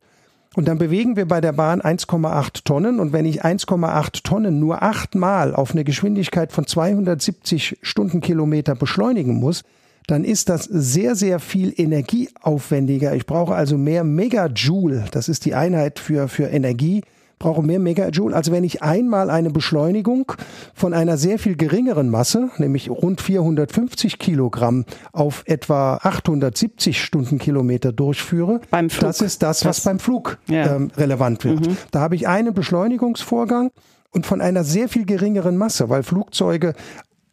Und 0.56 0.68
dann 0.68 0.78
bewegen 0.78 1.16
wir 1.16 1.26
bei 1.26 1.40
der 1.40 1.54
Bahn 1.54 1.82
1,8 1.82 2.66
Tonnen. 2.66 3.00
Und 3.00 3.14
wenn 3.14 3.26
ich 3.26 3.46
1,8 3.46 4.24
Tonnen 4.24 4.60
nur 4.60 4.84
achtmal 4.84 5.56
auf 5.56 5.72
eine 5.72 5.86
Geschwindigkeit 5.86 6.52
von 6.52 6.68
270 6.68 7.78
Stundenkilometer 7.82 8.76
beschleunigen 8.76 9.36
muss, 9.36 9.64
dann 10.08 10.24
ist 10.24 10.50
das 10.50 10.64
sehr, 10.66 11.16
sehr 11.16 11.40
viel 11.40 11.74
energieaufwendiger. 11.76 13.16
Ich 13.16 13.26
brauche 13.26 13.56
also 13.56 13.78
mehr 13.78 14.04
Megajoule, 14.04 15.06
das 15.12 15.30
ist 15.30 15.46
die 15.46 15.56
Einheit 15.56 16.00
für, 16.00 16.28
für 16.28 16.46
Energie, 16.46 17.02
brauche 17.40 17.62
mehr 17.62 17.80
Megajoule, 17.80 18.36
als 18.36 18.52
wenn 18.52 18.64
ich 18.64 18.82
einmal 18.82 19.30
eine 19.30 19.50
Beschleunigung 19.50 20.32
von 20.74 20.94
einer 20.94 21.18
sehr 21.18 21.38
viel 21.40 21.56
geringeren 21.56 22.10
Masse, 22.10 22.50
nämlich 22.58 22.90
rund 22.90 23.22
450 23.22 24.20
Kilogramm 24.20 24.86
auf 25.12 25.44
etwa 25.46 25.98
870 25.98 27.02
Stundenkilometer 27.02 27.92
durchführe. 27.92 28.62
Beim 28.72 28.90
Flug. 28.90 29.02
Das 29.02 29.22
ist 29.22 29.44
das, 29.44 29.66
was 29.66 29.78
das, 29.78 29.86
beim 29.86 30.00
Flug 30.00 30.38
ja. 30.48 30.76
ähm, 30.76 30.92
relevant 30.98 31.44
wird. 31.44 31.68
Mhm. 31.68 31.78
Da 31.92 32.00
habe 32.00 32.16
ich 32.16 32.28
einen 32.28 32.54
Beschleunigungsvorgang 32.54 33.72
und 34.12 34.26
von 34.26 34.42
einer 34.42 34.64
sehr 34.64 34.88
viel 34.88 35.06
geringeren 35.06 35.58
Masse, 35.58 35.90
weil 35.90 36.04
Flugzeuge 36.04 36.74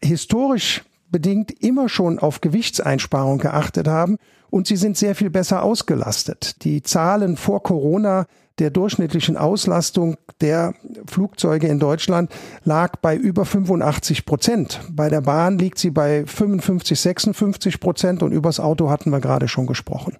historisch 0.02 0.83
bedingt 1.12 1.50
immer 1.62 1.88
schon 1.88 2.19
auf 2.19 2.40
Gewichtseinsparung 2.40 3.38
geachtet 3.38 3.87
haben 3.87 4.19
und 4.50 4.66
sie 4.66 4.76
sind 4.76 4.97
sehr 4.97 5.14
viel 5.14 5.31
besser 5.31 5.62
ausgelastet. 5.62 6.64
Die 6.64 6.83
Zahlen 6.83 7.37
vor 7.37 7.62
Corona 7.62 8.26
der 8.59 8.71
durchschnittlichen 8.71 9.37
Auslastung 9.37 10.16
der 10.40 10.75
Flugzeuge 11.07 11.69
in 11.69 11.78
Deutschland 11.78 12.31
lag 12.64 12.97
bei 12.97 13.16
über 13.16 13.45
85 13.45 14.26
Prozent. 14.26 14.81
Bei 14.90 15.09
der 15.09 15.23
Bahn 15.23 15.59
liegt 15.59 15.78
sie 15.78 15.90
bei 15.90 16.26
55, 16.26 17.00
56 17.00 17.81
Prozent 17.81 18.23
und 18.23 18.33
übers 18.33 18.61
Auto 18.61 18.90
hatten 18.90 19.11
wir 19.11 19.21
gerade 19.21 19.49
schon 19.49 19.66
gesprochen. 19.66 20.19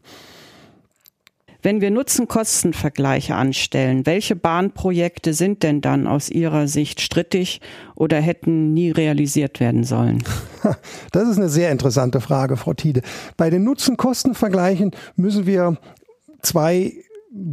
Wenn 1.65 1.81
wir 1.81 1.93
Nutzen-Kosten-Vergleiche 1.93 3.37
anstellen, 3.37 4.05
welche 4.05 4.35
Bahnprojekte 4.35 5.33
sind 5.33 5.63
denn 5.63 5.81
dann 5.81 6.09
aus 6.09 6.29
Ihrer 6.29 6.67
Sicht 6.67 7.01
strittig 7.01 7.61
oder 7.95 8.21
hätten 8.21 8.75
nie 8.75 8.91
realisiert 8.91 9.61
werden 9.61 9.85
sollen? 9.85 10.23
Das 11.11 11.29
ist 11.29 11.39
eine 11.39 11.49
sehr 11.49 11.73
interessante 11.73 12.21
Frage, 12.21 12.57
Frau 12.57 12.73
Tiede. 12.73 13.03
Bei 13.37 13.51
den 13.51 13.65
Nutzen-Kosten-Vergleichen 13.65 14.93
müssen 15.17 15.45
wir 15.45 15.77
zwei 16.41 16.93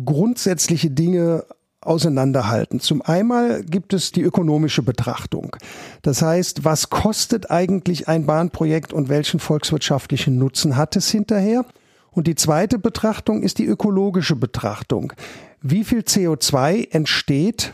grundsätzliche 0.05 0.91
Dinge 0.91 1.43
auseinanderhalten. 1.81 2.79
Zum 2.79 3.01
einen 3.01 3.65
gibt 3.65 3.93
es 3.93 4.11
die 4.11 4.21
ökonomische 4.21 4.83
Betrachtung. 4.83 5.55
Das 6.03 6.21
heißt, 6.21 6.65
was 6.65 6.89
kostet 6.89 7.49
eigentlich 7.49 8.07
ein 8.07 8.25
Bahnprojekt 8.25 8.93
und 8.93 9.09
welchen 9.09 9.39
volkswirtschaftlichen 9.39 10.37
Nutzen 10.37 10.77
hat 10.77 10.95
es 10.95 11.09
hinterher? 11.09 11.65
Und 12.11 12.27
die 12.27 12.35
zweite 12.35 12.79
Betrachtung 12.79 13.43
ist 13.43 13.59
die 13.59 13.65
ökologische 13.65 14.35
Betrachtung. 14.35 15.13
Wie 15.61 15.83
viel 15.83 15.99
CO2 15.99 16.91
entsteht 16.91 17.73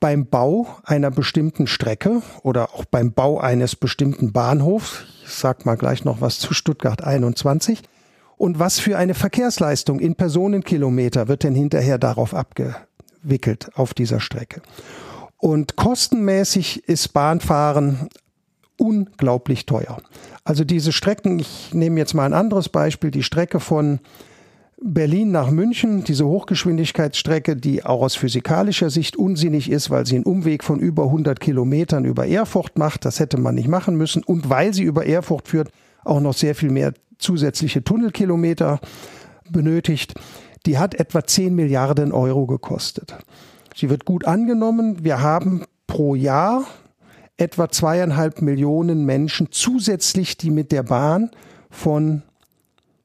beim 0.00 0.26
Bau 0.26 0.68
einer 0.84 1.10
bestimmten 1.10 1.66
Strecke 1.66 2.22
oder 2.42 2.74
auch 2.74 2.84
beim 2.84 3.12
Bau 3.12 3.38
eines 3.38 3.76
bestimmten 3.76 4.32
Bahnhofs, 4.32 5.04
ich 5.24 5.32
sag 5.32 5.66
mal 5.66 5.76
gleich 5.76 6.04
noch 6.04 6.20
was 6.20 6.38
zu 6.38 6.54
Stuttgart 6.54 7.02
21, 7.02 7.82
und 8.36 8.60
was 8.60 8.78
für 8.78 8.96
eine 8.96 9.14
Verkehrsleistung 9.14 9.98
in 9.98 10.14
Personenkilometer 10.14 11.26
wird 11.26 11.42
denn 11.42 11.56
hinterher 11.56 11.98
darauf 11.98 12.34
abgewickelt 12.34 13.70
auf 13.74 13.94
dieser 13.94 14.20
Strecke? 14.20 14.62
Und 15.36 15.76
kostenmäßig 15.76 16.88
ist 16.88 17.12
Bahnfahren 17.12 18.08
unglaublich 18.78 19.66
teuer. 19.66 19.98
Also 20.44 20.64
diese 20.64 20.92
Strecken, 20.92 21.38
ich 21.38 21.74
nehme 21.74 21.98
jetzt 21.98 22.14
mal 22.14 22.24
ein 22.24 22.32
anderes 22.32 22.68
Beispiel, 22.68 23.10
die 23.10 23.22
Strecke 23.22 23.60
von 23.60 24.00
Berlin 24.80 25.32
nach 25.32 25.50
München, 25.50 26.04
diese 26.04 26.26
Hochgeschwindigkeitsstrecke, 26.26 27.56
die 27.56 27.84
auch 27.84 28.00
aus 28.00 28.14
physikalischer 28.14 28.90
Sicht 28.90 29.16
unsinnig 29.16 29.70
ist, 29.70 29.90
weil 29.90 30.06
sie 30.06 30.14
einen 30.14 30.24
Umweg 30.24 30.62
von 30.62 30.78
über 30.78 31.04
100 31.04 31.40
Kilometern 31.40 32.04
über 32.04 32.26
Erfurt 32.28 32.78
macht, 32.78 33.04
das 33.04 33.18
hätte 33.18 33.38
man 33.38 33.56
nicht 33.56 33.68
machen 33.68 33.96
müssen 33.96 34.22
und 34.22 34.48
weil 34.48 34.72
sie 34.72 34.84
über 34.84 35.04
Erfurt 35.04 35.48
führt, 35.48 35.70
auch 36.04 36.20
noch 36.20 36.34
sehr 36.34 36.54
viel 36.54 36.70
mehr 36.70 36.94
zusätzliche 37.18 37.82
Tunnelkilometer 37.82 38.78
benötigt. 39.50 40.14
Die 40.64 40.78
hat 40.78 40.94
etwa 40.94 41.24
10 41.24 41.54
Milliarden 41.54 42.12
Euro 42.12 42.46
gekostet. 42.46 43.16
Sie 43.74 43.90
wird 43.90 44.04
gut 44.04 44.26
angenommen. 44.26 45.04
Wir 45.04 45.20
haben 45.20 45.64
pro 45.88 46.14
Jahr 46.14 46.64
etwa 47.38 47.70
zweieinhalb 47.70 48.42
Millionen 48.42 49.06
Menschen 49.06 49.48
zusätzlich, 49.50 50.36
die 50.36 50.50
mit 50.50 50.70
der 50.72 50.82
Bahn 50.82 51.30
von 51.70 52.22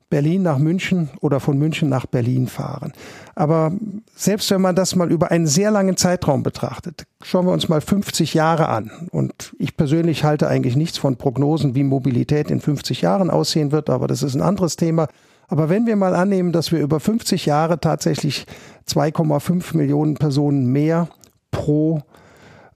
Berlin 0.10 0.44
nach 0.44 0.60
München 0.60 1.10
oder 1.22 1.40
von 1.40 1.58
München 1.58 1.90
nach 1.90 2.06
Berlin 2.06 2.46
fahren. 2.46 2.94
Aber 3.34 3.72
selbst 4.16 4.52
wenn 4.52 4.62
man 4.62 4.76
das 4.76 4.96
mal 4.96 5.12
über 5.12 5.32
einen 5.32 5.48
sehr 5.48 5.72
langen 5.72 5.98
Zeitraum 5.98 6.44
betrachtet, 6.44 7.06
schauen 7.24 7.48
wir 7.48 7.52
uns 7.52 7.68
mal 7.68 7.82
50 7.82 8.36
Jahre 8.36 8.70
an. 8.70 8.92
Und 9.10 9.56
ich 9.58 9.76
persönlich 9.76 10.24
halte 10.24 10.48
eigentlich 10.48 10.76
nichts 10.76 11.00
von 11.00 11.16
Prognosen, 11.16 11.74
wie 11.74 11.84
Mobilität 11.84 12.52
in 12.52 12.62
50 12.62 13.02
Jahren 13.02 13.32
aussehen 13.32 13.72
wird, 13.72 13.90
aber 13.90 14.06
das 14.06 14.22
ist 14.22 14.36
ein 14.36 14.44
anderes 14.44 14.76
Thema. 14.76 15.08
Aber 15.48 15.70
wenn 15.70 15.88
wir 15.88 15.96
mal 15.96 16.14
annehmen, 16.14 16.52
dass 16.52 16.72
wir 16.72 16.80
über 16.80 17.00
50 17.00 17.48
Jahre 17.48 17.80
tatsächlich 17.80 18.46
2,5 18.88 19.76
Millionen 19.76 20.14
Personen 20.14 20.68
mehr 20.68 21.08
pro 21.50 22.04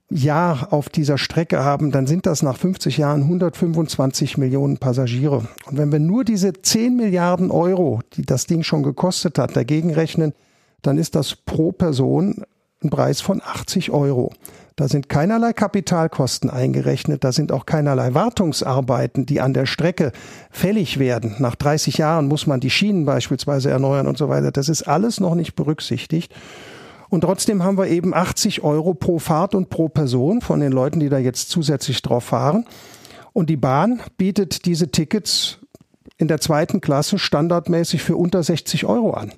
Jahr 0.10 0.72
auf 0.72 0.90
dieser 0.90 1.18
Strecke 1.18 1.64
haben, 1.64 1.92
dann 1.92 2.08
sind 2.08 2.26
das 2.26 2.42
nach 2.42 2.58
50 2.58 2.98
Jahren 2.98 3.24
125 3.24 4.38
Millionen 4.38 4.78
Passagiere. 4.78 5.48
Und 5.66 5.78
wenn 5.78 5.92
wir 5.92 6.00
nur 6.00 6.24
diese 6.24 6.54
10 6.54 6.96
Milliarden 6.96 7.52
Euro, 7.52 8.02
die 8.14 8.22
das 8.22 8.46
Ding 8.46 8.64
schon 8.64 8.84
gekostet 8.84 9.38
hat, 9.38 9.56
dagegen 9.56 9.94
rechnen, 9.94 10.34
dann 10.82 10.98
ist 10.98 11.16
das 11.16 11.36
pro 11.36 11.72
Person 11.72 12.44
ein 12.84 12.90
Preis 12.90 13.22
von 13.22 13.42
80 13.44 13.92
Euro. 13.92 14.32
Da 14.78 14.88
sind 14.88 15.10
keinerlei 15.10 15.54
Kapitalkosten 15.54 16.52
eingerechnet, 16.52 17.24
da 17.24 17.32
sind 17.32 17.52
auch 17.52 17.66
keinerlei 17.66 18.14
Wartungsarbeiten, 18.14 19.26
die 19.26 19.42
an 19.42 19.56
der 19.56 19.66
Strecke 19.66 20.12
fällig 20.52 21.00
werden. 21.00 21.36
Nach 21.40 21.56
30 21.56 21.98
Jahren 21.98 22.28
muss 22.28 22.46
man 22.46 22.60
die 22.60 22.70
Schienen 22.70 23.04
beispielsweise 23.04 23.72
erneuern 23.72 24.06
und 24.06 24.20
so 24.20 24.30
weiter. 24.30 24.52
Das 24.52 24.70
ist 24.70 24.84
alles 24.84 25.20
noch 25.20 25.34
nicht 25.34 25.56
berücksichtigt. 25.56 26.32
Und 27.10 27.22
trotzdem 27.22 27.64
haben 27.64 27.78
wir 27.78 27.88
eben 27.88 28.14
80 28.14 28.64
Euro 28.64 28.94
pro 28.94 29.20
Fahrt 29.20 29.56
und 29.56 29.70
pro 29.70 29.88
Person 29.90 30.42
von 30.42 30.60
den 30.60 30.72
Leuten, 30.72 31.00
die 31.00 31.10
da 31.10 31.18
jetzt 31.18 31.50
zusätzlich 31.50 32.02
drauf 32.02 32.26
fahren. 32.26 32.66
Und 33.34 33.50
die 33.50 33.58
Bahn 33.58 34.02
bietet 34.18 34.66
diese 34.66 34.90
Tickets 34.90 35.60
in 36.18 36.28
der 36.28 36.42
zweiten 36.42 36.82
Klasse 36.82 37.20
standardmäßig 37.20 38.02
für 38.02 38.16
unter 38.16 38.42
60 38.44 38.86
Euro 38.86 39.12
an. 39.12 39.32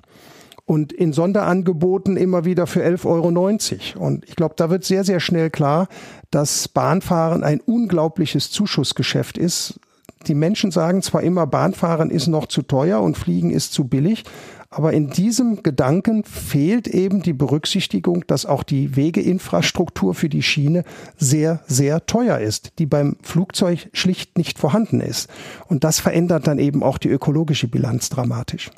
Und 0.64 0.92
in 0.92 1.12
Sonderangeboten 1.12 2.16
immer 2.16 2.44
wieder 2.44 2.66
für 2.66 2.84
11,90 2.84 3.96
Euro. 3.96 4.06
Und 4.06 4.24
ich 4.28 4.36
glaube, 4.36 4.54
da 4.56 4.70
wird 4.70 4.84
sehr, 4.84 5.04
sehr 5.04 5.20
schnell 5.20 5.50
klar, 5.50 5.88
dass 6.30 6.68
Bahnfahren 6.68 7.42
ein 7.42 7.60
unglaubliches 7.60 8.50
Zuschussgeschäft 8.50 9.36
ist. 9.36 9.80
Die 10.26 10.34
Menschen 10.34 10.70
sagen 10.70 11.02
zwar 11.02 11.22
immer, 11.22 11.46
Bahnfahren 11.46 12.10
ist 12.10 12.26
noch 12.26 12.46
zu 12.46 12.62
teuer 12.62 13.00
und 13.00 13.16
Fliegen 13.16 13.50
ist 13.50 13.72
zu 13.72 13.88
billig, 13.88 14.24
aber 14.72 14.92
in 14.92 15.10
diesem 15.10 15.64
Gedanken 15.64 16.22
fehlt 16.22 16.86
eben 16.86 17.22
die 17.22 17.32
Berücksichtigung, 17.32 18.24
dass 18.28 18.46
auch 18.46 18.62
die 18.62 18.94
Wegeinfrastruktur 18.94 20.14
für 20.14 20.28
die 20.28 20.42
Schiene 20.42 20.84
sehr, 21.16 21.60
sehr 21.66 22.06
teuer 22.06 22.38
ist, 22.38 22.78
die 22.78 22.86
beim 22.86 23.16
Flugzeug 23.22 23.88
schlicht 23.92 24.38
nicht 24.38 24.60
vorhanden 24.60 25.00
ist. 25.00 25.28
Und 25.66 25.82
das 25.82 25.98
verändert 25.98 26.46
dann 26.46 26.60
eben 26.60 26.84
auch 26.84 26.98
die 26.98 27.08
ökologische 27.08 27.66
Bilanz 27.66 28.10
dramatisch. 28.10 28.70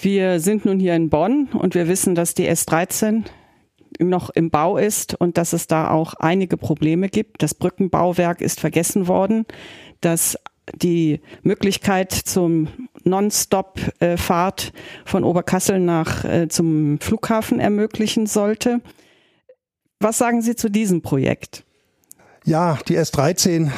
Wir 0.00 0.40
sind 0.40 0.64
nun 0.64 0.80
hier 0.80 0.96
in 0.96 1.10
Bonn 1.10 1.48
und 1.52 1.76
wir 1.76 1.86
wissen, 1.86 2.16
dass 2.16 2.34
die 2.34 2.50
S13 2.50 3.24
noch 4.00 4.30
im 4.30 4.50
Bau 4.50 4.78
ist 4.78 5.14
und 5.14 5.38
dass 5.38 5.52
es 5.52 5.68
da 5.68 5.90
auch 5.90 6.14
einige 6.14 6.56
Probleme 6.56 7.08
gibt. 7.08 7.42
Das 7.42 7.54
Brückenbauwerk 7.54 8.40
ist 8.40 8.58
vergessen 8.58 9.06
worden. 9.06 9.46
Das 10.02 10.36
die 10.74 11.20
Möglichkeit 11.42 12.12
zum 12.12 12.68
Non-Stop-Fahrt 13.04 14.72
von 15.04 15.24
Oberkassel 15.24 15.80
nach 15.80 16.24
äh, 16.24 16.48
zum 16.48 17.00
Flughafen 17.00 17.58
ermöglichen 17.58 18.26
sollte. 18.26 18.80
Was 19.98 20.18
sagen 20.18 20.42
Sie 20.42 20.56
zu 20.56 20.70
diesem 20.70 21.02
Projekt? 21.02 21.64
Ja, 22.44 22.78
die 22.88 22.98
S13, 22.98 23.70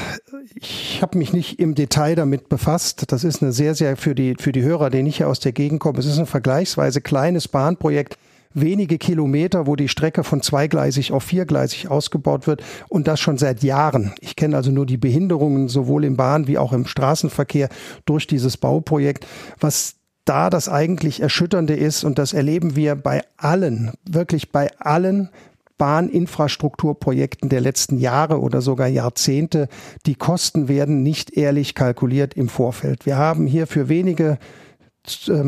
ich 0.55 1.01
habe 1.03 1.19
mich 1.19 1.33
nicht 1.35 1.59
im 1.59 1.75
Detail 1.75 2.15
damit 2.15 2.49
befasst. 2.49 3.05
Das 3.13 3.23
ist 3.23 3.43
eine 3.43 3.53
sehr, 3.53 3.75
sehr 3.75 3.97
für 3.97 4.15
die, 4.15 4.35
für 4.39 4.53
die 4.53 4.63
Hörer, 4.63 4.89
die 4.89 5.03
nicht 5.03 5.25
aus 5.25 5.41
der 5.41 5.53
Gegend 5.53 5.81
kommen, 5.81 5.99
es 5.99 6.07
ist 6.07 6.19
ein 6.19 6.27
vergleichsweise 6.27 7.01
kleines 7.01 7.49
Bahnprojekt 7.49 8.17
wenige 8.55 8.99
Kilometer, 8.99 9.67
wo 9.67 9.77
die 9.77 9.89
Strecke 9.89 10.25
von 10.25 10.41
zweigleisig 10.41 11.13
auf 11.13 11.25
viergleisig 11.25 11.89
ausgebaut 11.89 12.47
wird 12.47 12.63
und 12.89 13.09
das 13.09 13.21
schon 13.21 13.37
seit 13.37 13.63
Jahren. 13.63 14.15
Ich 14.21 14.37
kenne 14.37 14.57
also 14.57 14.71
nur 14.71 14.87
die 14.87 14.97
Behinderungen 14.97 15.69
sowohl 15.69 16.05
im 16.05 16.17
Bahn- 16.17 16.47
wie 16.47 16.59
auch 16.59 16.73
im 16.73 16.87
Straßenverkehr 16.87 17.69
durch 18.07 18.27
dieses 18.27 18.57
Bauprojekt. 18.57 19.27
Was 19.61 19.97
da 20.25 20.49
das 20.49 20.69
eigentlich 20.69 21.21
Erschütternde 21.21 21.75
ist, 21.75 22.05
und 22.05 22.19
das 22.19 22.33
erleben 22.33 22.77
wir 22.77 22.95
bei 22.95 23.23
allen, 23.37 23.93
wirklich 24.09 24.51
bei 24.53 24.71
allen 24.79 25.29
Bahninfrastrukturprojekten 25.77 27.49
der 27.49 27.61
letzten 27.61 27.99
Jahre 27.99 28.41
oder 28.41 28.61
sogar 28.61 28.87
Jahrzehnte. 28.87 29.69
Die 30.07 30.15
Kosten 30.15 30.69
werden 30.69 31.03
nicht 31.03 31.37
ehrlich 31.37 31.75
kalkuliert 31.75 32.35
im 32.35 32.49
Vorfeld. 32.49 33.07
Wir 33.07 33.17
haben 33.17 33.47
hier 33.47 33.67
für 33.67 33.89
wenige 33.89 34.39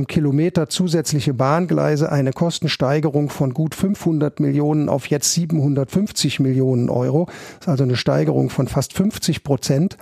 Kilometer 0.07 0.69
zusätzliche 0.69 1.33
Bahngleise 1.33 2.12
eine 2.12 2.33
Kostensteigerung 2.33 3.31
von 3.31 3.55
gut 3.55 3.75
500 3.75 4.38
Millionen 4.38 4.88
auf 4.90 5.07
jetzt 5.07 5.33
750 5.33 6.40
Millionen 6.40 6.90
Euro. 6.90 7.27
Das 7.27 7.61
ist 7.61 7.69
also 7.69 7.85
eine 7.85 7.97
Steigerung 7.97 8.51
von 8.51 8.69
fast 8.69 8.92
50 8.92 9.45
Prozent. 9.45 9.97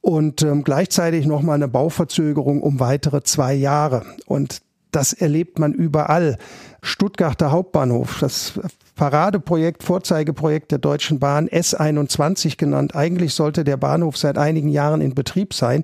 Und 0.00 0.42
ähm, 0.42 0.64
gleichzeitig 0.64 1.26
nochmal 1.26 1.56
eine 1.56 1.66
Bauverzögerung 1.66 2.62
um 2.62 2.78
weitere 2.78 3.22
zwei 3.22 3.54
Jahre. 3.54 4.04
Und 4.26 4.60
das 4.92 5.12
erlebt 5.12 5.58
man 5.58 5.72
überall. 5.72 6.38
Stuttgarter 6.82 7.50
Hauptbahnhof, 7.50 8.18
das 8.20 8.60
Paradeprojekt, 8.94 9.82
Vorzeigeprojekt 9.82 10.70
der 10.70 10.78
Deutschen 10.78 11.18
Bahn, 11.18 11.48
S21 11.48 12.58
genannt. 12.58 12.94
Eigentlich 12.94 13.34
sollte 13.34 13.64
der 13.64 13.76
Bahnhof 13.76 14.16
seit 14.16 14.38
einigen 14.38 14.68
Jahren 14.68 15.00
in 15.00 15.14
Betrieb 15.14 15.52
sein. 15.52 15.82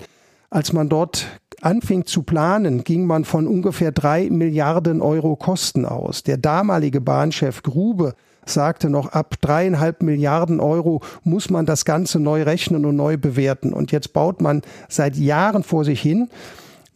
Als 0.50 0.72
man 0.72 0.88
dort 0.88 1.39
anfing 1.62 2.04
zu 2.06 2.22
planen, 2.22 2.84
ging 2.84 3.06
man 3.06 3.24
von 3.24 3.46
ungefähr 3.46 3.92
drei 3.92 4.28
Milliarden 4.30 5.02
Euro 5.02 5.36
Kosten 5.36 5.84
aus. 5.84 6.22
Der 6.22 6.36
damalige 6.36 7.00
Bahnchef 7.00 7.62
Grube 7.62 8.14
sagte 8.46 8.90
noch, 8.90 9.08
ab 9.08 9.36
dreieinhalb 9.40 10.02
Milliarden 10.02 10.60
Euro 10.60 11.02
muss 11.24 11.50
man 11.50 11.66
das 11.66 11.84
Ganze 11.84 12.18
neu 12.18 12.42
rechnen 12.42 12.84
und 12.84 12.96
neu 12.96 13.16
bewerten. 13.16 13.72
Und 13.72 13.92
jetzt 13.92 14.12
baut 14.12 14.40
man 14.40 14.62
seit 14.88 15.16
Jahren 15.16 15.62
vor 15.62 15.84
sich 15.84 16.00
hin. 16.00 16.28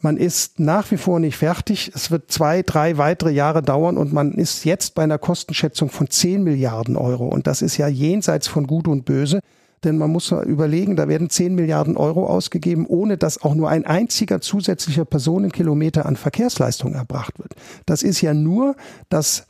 Man 0.00 0.16
ist 0.18 0.60
nach 0.60 0.90
wie 0.90 0.98
vor 0.98 1.18
nicht 1.18 1.36
fertig. 1.36 1.90
Es 1.94 2.10
wird 2.10 2.30
zwei, 2.30 2.62
drei 2.62 2.98
weitere 2.98 3.30
Jahre 3.30 3.62
dauern 3.62 3.96
und 3.96 4.12
man 4.12 4.32
ist 4.32 4.64
jetzt 4.64 4.94
bei 4.94 5.02
einer 5.02 5.18
Kostenschätzung 5.18 5.88
von 5.88 6.10
zehn 6.10 6.44
Milliarden 6.44 6.96
Euro. 6.96 7.26
Und 7.26 7.46
das 7.46 7.62
ist 7.62 7.78
ja 7.78 7.88
jenseits 7.88 8.46
von 8.46 8.66
Gut 8.66 8.86
und 8.86 9.06
Böse. 9.06 9.40
Denn 9.84 9.98
man 9.98 10.10
muss 10.10 10.32
überlegen, 10.32 10.96
da 10.96 11.08
werden 11.08 11.30
10 11.30 11.54
Milliarden 11.54 11.96
Euro 11.96 12.26
ausgegeben, 12.26 12.86
ohne 12.86 13.18
dass 13.18 13.42
auch 13.42 13.54
nur 13.54 13.68
ein 13.68 13.86
einziger 13.86 14.40
zusätzlicher 14.40 15.04
Personenkilometer 15.04 16.06
an 16.06 16.16
Verkehrsleistung 16.16 16.94
erbracht 16.94 17.38
wird. 17.38 17.54
Das 17.86 18.02
ist 18.02 18.20
ja 18.20 18.34
nur 18.34 18.76
das 19.10 19.46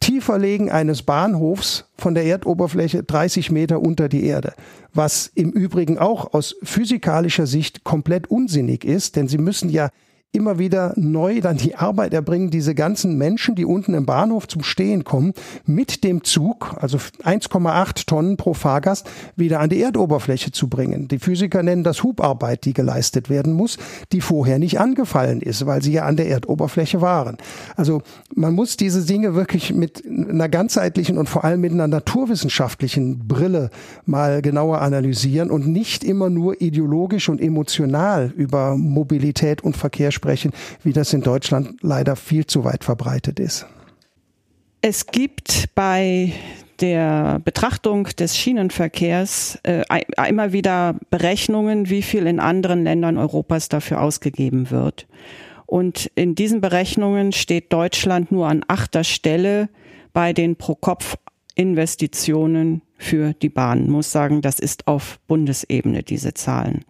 Tieferlegen 0.00 0.70
eines 0.70 1.02
Bahnhofs 1.02 1.84
von 1.96 2.14
der 2.14 2.24
Erdoberfläche 2.24 3.02
30 3.02 3.50
Meter 3.50 3.80
unter 3.80 4.08
die 4.08 4.24
Erde. 4.24 4.54
Was 4.94 5.30
im 5.34 5.50
Übrigen 5.50 5.98
auch 5.98 6.34
aus 6.34 6.56
physikalischer 6.62 7.46
Sicht 7.46 7.84
komplett 7.84 8.30
unsinnig 8.30 8.84
ist, 8.84 9.16
denn 9.16 9.28
Sie 9.28 9.38
müssen 9.38 9.70
ja 9.70 9.90
immer 10.32 10.58
wieder 10.58 10.92
neu 10.96 11.40
dann 11.40 11.56
die 11.56 11.74
Arbeit 11.74 12.12
erbringen, 12.12 12.50
diese 12.50 12.74
ganzen 12.74 13.16
Menschen, 13.16 13.54
die 13.54 13.64
unten 13.64 13.94
im 13.94 14.04
Bahnhof 14.04 14.46
zum 14.46 14.62
Stehen 14.62 15.02
kommen, 15.02 15.32
mit 15.64 16.04
dem 16.04 16.22
Zug, 16.22 16.76
also 16.78 16.98
1,8 16.98 18.04
Tonnen 18.06 18.36
pro 18.36 18.52
Fahrgast, 18.52 19.08
wieder 19.36 19.60
an 19.60 19.70
die 19.70 19.80
Erdoberfläche 19.80 20.52
zu 20.52 20.68
bringen. 20.68 21.08
Die 21.08 21.18
Physiker 21.18 21.62
nennen 21.62 21.82
das 21.82 22.02
Hubarbeit, 22.02 22.66
die 22.66 22.74
geleistet 22.74 23.30
werden 23.30 23.54
muss, 23.54 23.78
die 24.12 24.20
vorher 24.20 24.58
nicht 24.58 24.78
angefallen 24.78 25.40
ist, 25.40 25.64
weil 25.64 25.82
sie 25.82 25.92
ja 25.92 26.04
an 26.04 26.16
der 26.16 26.28
Erdoberfläche 26.28 27.00
waren. 27.00 27.38
Also 27.76 28.02
man 28.34 28.54
muss 28.54 28.76
diese 28.76 29.06
Dinge 29.06 29.34
wirklich 29.34 29.72
mit 29.72 30.04
einer 30.06 30.50
ganzheitlichen 30.50 31.16
und 31.16 31.30
vor 31.30 31.44
allem 31.44 31.62
mit 31.62 31.72
einer 31.72 31.88
naturwissenschaftlichen 31.88 33.26
Brille 33.26 33.70
mal 34.04 34.42
genauer 34.42 34.82
analysieren 34.82 35.50
und 35.50 35.66
nicht 35.66 36.04
immer 36.04 36.28
nur 36.28 36.60
ideologisch 36.60 37.30
und 37.30 37.40
emotional 37.40 38.30
über 38.36 38.76
Mobilität 38.76 39.64
und 39.64 39.74
Verkehr 39.74 40.12
sprechen, 40.18 40.52
wie 40.82 40.92
das 40.92 41.12
in 41.12 41.22
Deutschland 41.22 41.78
leider 41.80 42.16
viel 42.16 42.46
zu 42.46 42.64
weit 42.64 42.84
verbreitet 42.84 43.40
ist. 43.40 43.66
Es 44.80 45.06
gibt 45.06 45.74
bei 45.74 46.32
der 46.80 47.40
Betrachtung 47.44 48.04
des 48.04 48.36
Schienenverkehrs 48.36 49.58
äh, 49.64 49.82
immer 50.28 50.52
wieder 50.52 50.94
Berechnungen, 51.10 51.90
wie 51.90 52.02
viel 52.02 52.26
in 52.26 52.40
anderen 52.40 52.84
Ländern 52.84 53.18
Europas 53.18 53.68
dafür 53.68 54.00
ausgegeben 54.00 54.70
wird. 54.70 55.06
Und 55.66 56.10
in 56.14 56.34
diesen 56.34 56.60
Berechnungen 56.60 57.32
steht 57.32 57.72
Deutschland 57.72 58.32
nur 58.32 58.48
an 58.48 58.64
achter 58.68 59.04
Stelle 59.04 59.68
bei 60.12 60.32
den 60.32 60.56
Pro-Kopf-Investitionen 60.56 62.82
für 62.96 63.34
die 63.34 63.50
Bahn. 63.50 63.84
Ich 63.84 63.88
muss 63.88 64.12
sagen, 64.12 64.40
das 64.40 64.60
ist 64.60 64.86
auf 64.86 65.18
Bundesebene 65.26 66.02
diese 66.02 66.32
Zahlen. 66.34 66.84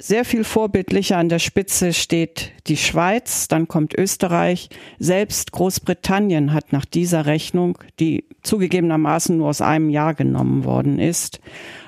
Sehr 0.00 0.24
viel 0.24 0.44
vorbildlicher 0.44 1.16
an 1.16 1.28
der 1.28 1.40
Spitze 1.40 1.92
steht 1.92 2.52
die 2.68 2.76
Schweiz, 2.76 3.48
dann 3.48 3.66
kommt 3.66 3.98
Österreich. 3.98 4.68
Selbst 5.00 5.50
Großbritannien 5.50 6.52
hat 6.52 6.72
nach 6.72 6.84
dieser 6.84 7.26
Rechnung, 7.26 7.78
die 7.98 8.24
zugegebenermaßen 8.42 9.36
nur 9.36 9.48
aus 9.48 9.60
einem 9.60 9.90
Jahr 9.90 10.14
genommen 10.14 10.64
worden 10.64 11.00
ist, 11.00 11.40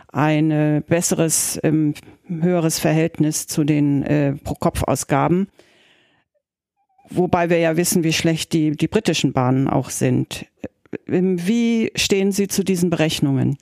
ein 0.09 0.83
besseres, 0.89 1.61
ähm, 1.63 1.95
höheres 2.27 2.81
Verhältnis 2.81 3.47
zu 3.47 3.63
den 3.63 4.03
äh, 4.03 4.33
Pro-Kopf-Ausgaben. 4.33 5.47
Wobei 7.11 7.49
wir 7.49 7.59
ja 7.59 7.77
wissen, 7.77 8.03
wie 8.03 8.13
schlecht 8.13 8.53
die, 8.53 8.73
die 8.73 8.89
britischen 8.89 9.33
Bahnen 9.33 9.69
auch 9.69 9.91
sind. 9.91 10.47
Wie 11.07 11.93
stehen 11.95 12.33
Sie 12.33 12.49
zu 12.49 12.65
diesen 12.65 12.91
Berechnungen? 12.91 13.57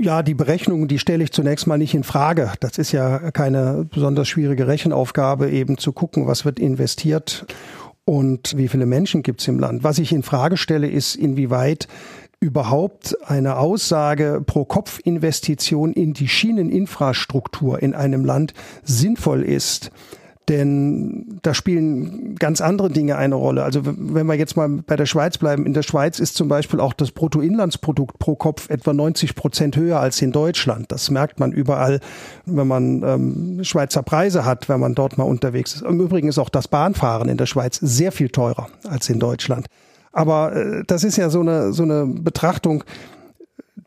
Ja, 0.00 0.22
die 0.22 0.34
Berechnungen, 0.34 0.86
die 0.86 1.00
stelle 1.00 1.24
ich 1.24 1.32
zunächst 1.32 1.66
mal 1.66 1.76
nicht 1.76 1.92
in 1.92 2.04
Frage. 2.04 2.52
Das 2.60 2.78
ist 2.78 2.92
ja 2.92 3.32
keine 3.32 3.84
besonders 3.90 4.28
schwierige 4.28 4.68
Rechenaufgabe, 4.68 5.50
eben 5.50 5.76
zu 5.76 5.92
gucken, 5.92 6.28
was 6.28 6.44
wird 6.44 6.60
investiert 6.60 7.46
und 8.04 8.56
wie 8.56 8.68
viele 8.68 8.86
Menschen 8.86 9.24
gibt 9.24 9.40
es 9.40 9.48
im 9.48 9.58
Land. 9.58 9.82
Was 9.82 9.98
ich 9.98 10.12
in 10.12 10.22
Frage 10.22 10.56
stelle, 10.56 10.88
ist, 10.88 11.16
inwieweit 11.16 11.88
überhaupt 12.38 13.16
eine 13.28 13.56
Aussage 13.56 14.40
pro 14.46 14.64
Kopf 14.64 15.00
Investition 15.02 15.92
in 15.92 16.12
die 16.12 16.28
Schieneninfrastruktur 16.28 17.82
in 17.82 17.92
einem 17.92 18.24
Land 18.24 18.54
sinnvoll 18.84 19.42
ist. 19.42 19.90
Denn 20.48 21.38
da 21.42 21.52
spielen 21.52 22.36
ganz 22.36 22.62
andere 22.62 22.90
Dinge 22.90 23.16
eine 23.16 23.34
Rolle. 23.34 23.64
Also 23.64 23.82
wenn 23.84 24.26
wir 24.26 24.34
jetzt 24.34 24.56
mal 24.56 24.68
bei 24.68 24.96
der 24.96 25.04
Schweiz 25.04 25.36
bleiben, 25.36 25.66
in 25.66 25.74
der 25.74 25.82
Schweiz 25.82 26.18
ist 26.18 26.36
zum 26.36 26.48
Beispiel 26.48 26.80
auch 26.80 26.94
das 26.94 27.10
Bruttoinlandsprodukt 27.10 28.18
pro 28.18 28.34
Kopf 28.34 28.70
etwa 28.70 28.94
90 28.94 29.34
Prozent 29.34 29.76
höher 29.76 30.00
als 30.00 30.22
in 30.22 30.32
Deutschland. 30.32 30.90
Das 30.90 31.10
merkt 31.10 31.38
man 31.38 31.52
überall, 31.52 32.00
wenn 32.46 32.66
man 32.66 33.02
ähm, 33.02 33.64
Schweizer 33.64 34.02
Preise 34.02 34.46
hat, 34.46 34.70
wenn 34.70 34.80
man 34.80 34.94
dort 34.94 35.18
mal 35.18 35.24
unterwegs 35.24 35.74
ist. 35.74 35.82
Im 35.82 36.00
Übrigen 36.00 36.28
ist 36.28 36.38
auch 36.38 36.48
das 36.48 36.66
Bahnfahren 36.66 37.28
in 37.28 37.36
der 37.36 37.46
Schweiz 37.46 37.76
sehr 37.76 38.10
viel 38.10 38.30
teurer 38.30 38.68
als 38.88 39.10
in 39.10 39.18
Deutschland. 39.18 39.66
Aber 40.12 40.56
äh, 40.56 40.82
das 40.86 41.04
ist 41.04 41.18
ja 41.18 41.28
so 41.28 41.40
eine, 41.40 41.74
so 41.74 41.82
eine 41.82 42.06
Betrachtung, 42.06 42.84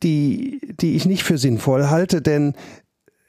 die, 0.04 0.60
die 0.80 0.96
ich 0.96 1.06
nicht 1.06 1.24
für 1.24 1.38
sinnvoll 1.38 1.90
halte, 1.90 2.22
denn 2.22 2.54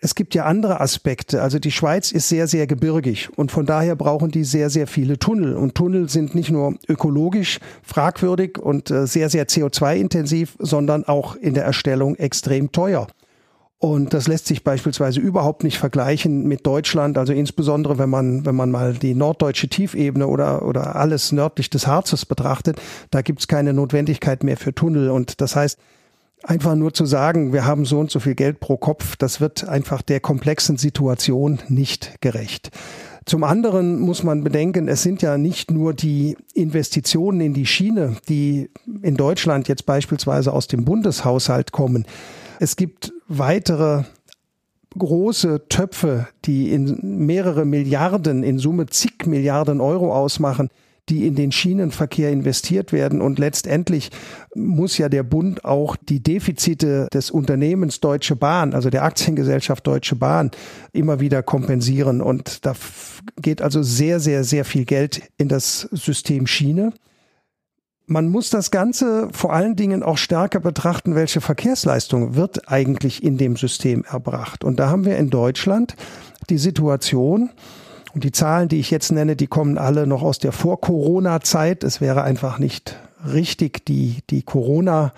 es 0.02 0.16
gibt 0.16 0.34
ja 0.34 0.44
andere 0.44 0.80
Aspekte. 0.80 1.42
Also 1.42 1.60
die 1.60 1.70
Schweiz 1.70 2.10
ist 2.10 2.28
sehr, 2.28 2.48
sehr 2.48 2.66
gebirgig 2.66 3.30
und 3.36 3.52
von 3.52 3.66
daher 3.66 3.94
brauchen 3.94 4.32
die 4.32 4.42
sehr, 4.42 4.68
sehr 4.68 4.88
viele 4.88 5.16
Tunnel. 5.18 5.54
Und 5.54 5.76
Tunnel 5.76 6.08
sind 6.08 6.34
nicht 6.34 6.50
nur 6.50 6.74
ökologisch 6.88 7.60
fragwürdig 7.84 8.58
und 8.58 8.90
äh, 8.90 9.06
sehr, 9.06 9.30
sehr 9.30 9.46
CO2-intensiv, 9.46 10.56
sondern 10.58 11.04
auch 11.04 11.36
in 11.36 11.54
der 11.54 11.64
Erstellung 11.64 12.16
extrem 12.16 12.72
teuer. 12.72 13.06
Und 13.78 14.12
das 14.12 14.26
lässt 14.26 14.46
sich 14.46 14.64
beispielsweise 14.64 15.20
überhaupt 15.20 15.62
nicht 15.62 15.78
vergleichen 15.78 16.48
mit 16.48 16.66
Deutschland. 16.66 17.16
Also 17.16 17.32
insbesondere, 17.32 17.98
wenn 17.98 18.10
man, 18.10 18.44
wenn 18.44 18.56
man 18.56 18.72
mal 18.72 18.94
die 18.94 19.14
norddeutsche 19.14 19.68
Tiefebene 19.68 20.26
oder, 20.26 20.64
oder 20.64 20.96
alles 20.96 21.30
nördlich 21.30 21.70
des 21.70 21.86
Harzes 21.86 22.26
betrachtet, 22.26 22.80
da 23.10 23.22
gibt 23.22 23.38
es 23.38 23.48
keine 23.48 23.72
Notwendigkeit 23.72 24.42
mehr 24.42 24.56
für 24.56 24.74
Tunnel. 24.74 25.10
Und 25.10 25.40
das 25.40 25.54
heißt, 25.54 25.78
Einfach 26.44 26.74
nur 26.74 26.92
zu 26.92 27.06
sagen, 27.06 27.52
wir 27.52 27.64
haben 27.64 27.84
so 27.84 28.00
und 28.00 28.10
so 28.10 28.18
viel 28.18 28.34
Geld 28.34 28.58
pro 28.58 28.76
Kopf, 28.76 29.16
das 29.16 29.40
wird 29.40 29.68
einfach 29.68 30.02
der 30.02 30.20
komplexen 30.20 30.76
Situation 30.76 31.60
nicht 31.68 32.20
gerecht. 32.20 32.70
Zum 33.24 33.44
anderen 33.44 34.00
muss 34.00 34.24
man 34.24 34.42
bedenken, 34.42 34.88
es 34.88 35.02
sind 35.02 35.22
ja 35.22 35.38
nicht 35.38 35.70
nur 35.70 35.94
die 35.94 36.36
Investitionen 36.54 37.40
in 37.40 37.54
die 37.54 37.66
Schiene, 37.66 38.16
die 38.28 38.70
in 39.02 39.16
Deutschland 39.16 39.68
jetzt 39.68 39.86
beispielsweise 39.86 40.52
aus 40.52 40.66
dem 40.66 40.84
Bundeshaushalt 40.84 41.70
kommen. 41.70 42.06
Es 42.58 42.74
gibt 42.74 43.12
weitere 43.28 44.02
große 44.98 45.68
Töpfe, 45.68 46.26
die 46.44 46.72
in 46.72 46.98
mehrere 47.24 47.64
Milliarden, 47.64 48.42
in 48.42 48.58
Summe 48.58 48.86
zig 48.86 49.26
Milliarden 49.26 49.80
Euro 49.80 50.12
ausmachen, 50.12 50.68
die 51.12 51.26
in 51.26 51.34
den 51.34 51.52
Schienenverkehr 51.52 52.30
investiert 52.30 52.90
werden. 52.90 53.20
Und 53.20 53.38
letztendlich 53.38 54.10
muss 54.54 54.96
ja 54.96 55.10
der 55.10 55.22
Bund 55.22 55.62
auch 55.62 55.94
die 55.96 56.22
Defizite 56.22 57.06
des 57.12 57.30
Unternehmens 57.30 58.00
Deutsche 58.00 58.34
Bahn, 58.34 58.72
also 58.72 58.88
der 58.88 59.04
Aktiengesellschaft 59.04 59.86
Deutsche 59.86 60.16
Bahn, 60.16 60.50
immer 60.92 61.20
wieder 61.20 61.42
kompensieren. 61.42 62.22
Und 62.22 62.64
da 62.64 62.74
geht 63.36 63.60
also 63.60 63.82
sehr, 63.82 64.20
sehr, 64.20 64.42
sehr 64.42 64.64
viel 64.64 64.86
Geld 64.86 65.20
in 65.36 65.48
das 65.48 65.82
System 65.92 66.46
Schiene. 66.46 66.94
Man 68.06 68.28
muss 68.28 68.48
das 68.48 68.70
Ganze 68.70 69.28
vor 69.32 69.52
allen 69.52 69.76
Dingen 69.76 70.02
auch 70.02 70.16
stärker 70.16 70.60
betrachten, 70.60 71.14
welche 71.14 71.42
Verkehrsleistung 71.42 72.36
wird 72.36 72.70
eigentlich 72.70 73.22
in 73.22 73.36
dem 73.36 73.56
System 73.56 74.02
erbracht. 74.04 74.64
Und 74.64 74.80
da 74.80 74.88
haben 74.88 75.04
wir 75.04 75.18
in 75.18 75.28
Deutschland 75.28 75.94
die 76.48 76.58
Situation, 76.58 77.50
und 78.14 78.24
die 78.24 78.32
Zahlen, 78.32 78.68
die 78.68 78.80
ich 78.80 78.90
jetzt 78.90 79.12
nenne, 79.12 79.36
die 79.36 79.46
kommen 79.46 79.78
alle 79.78 80.06
noch 80.06 80.22
aus 80.22 80.38
der 80.38 80.52
Vor-Corona-Zeit. 80.52 81.84
Es 81.84 82.00
wäre 82.00 82.22
einfach 82.22 82.58
nicht 82.58 82.96
richtig, 83.26 83.84
die, 83.86 84.18
die 84.30 84.42
Corona- 84.42 85.12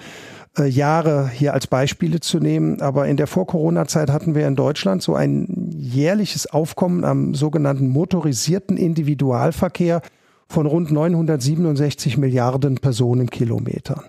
Jahre 0.63 1.29
hier 1.29 1.53
als 1.53 1.67
Beispiele 1.67 2.21
zu 2.21 2.39
nehmen. 2.39 2.81
Aber 2.81 3.09
in 3.09 3.17
der 3.17 3.27
Vor-Corona-Zeit 3.27 4.11
hatten 4.11 4.35
wir 4.35 4.47
in 4.47 4.55
Deutschland 4.55 5.03
so 5.03 5.15
ein 5.15 5.71
jährliches 5.77 6.47
Aufkommen 6.47 7.05
am 7.05 7.35
sogenannten 7.35 7.89
motorisierten 7.89 8.77
Individualverkehr 8.77 10.01
von 10.49 10.67
rund 10.67 10.93
967 10.93 12.19
Milliarden 12.19 12.77
Personenkilometern. 12.77 14.05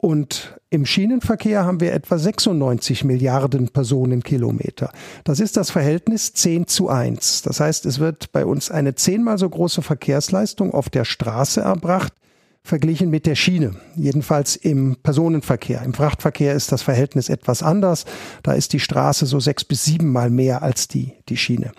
Und 0.00 0.56
im 0.70 0.86
Schienenverkehr 0.86 1.64
haben 1.64 1.80
wir 1.80 1.92
etwa 1.92 2.18
96 2.18 3.02
Milliarden 3.02 3.68
Personenkilometer. 3.68 4.92
Das 5.24 5.40
ist 5.40 5.56
das 5.56 5.70
Verhältnis 5.70 6.34
10 6.34 6.68
zu 6.68 6.88
1. 6.88 7.42
Das 7.42 7.58
heißt, 7.58 7.84
es 7.84 7.98
wird 7.98 8.30
bei 8.30 8.46
uns 8.46 8.70
eine 8.70 8.94
zehnmal 8.94 9.38
so 9.38 9.48
große 9.48 9.82
Verkehrsleistung 9.82 10.72
auf 10.72 10.88
der 10.88 11.04
Straße 11.04 11.62
erbracht, 11.62 12.12
verglichen 12.62 13.10
mit 13.10 13.26
der 13.26 13.34
Schiene. 13.34 13.74
Jedenfalls 13.96 14.54
im 14.54 14.96
Personenverkehr. 15.02 15.82
Im 15.82 15.94
Frachtverkehr 15.94 16.54
ist 16.54 16.70
das 16.70 16.82
Verhältnis 16.82 17.28
etwas 17.28 17.64
anders. 17.64 18.04
Da 18.44 18.52
ist 18.52 18.72
die 18.74 18.80
Straße 18.80 19.26
so 19.26 19.40
sechs 19.40 19.64
bis 19.64 19.84
siebenmal 19.84 20.30
mehr 20.30 20.62
als 20.62 20.86
die, 20.86 21.14
die 21.28 21.36
Schiene. 21.36 21.72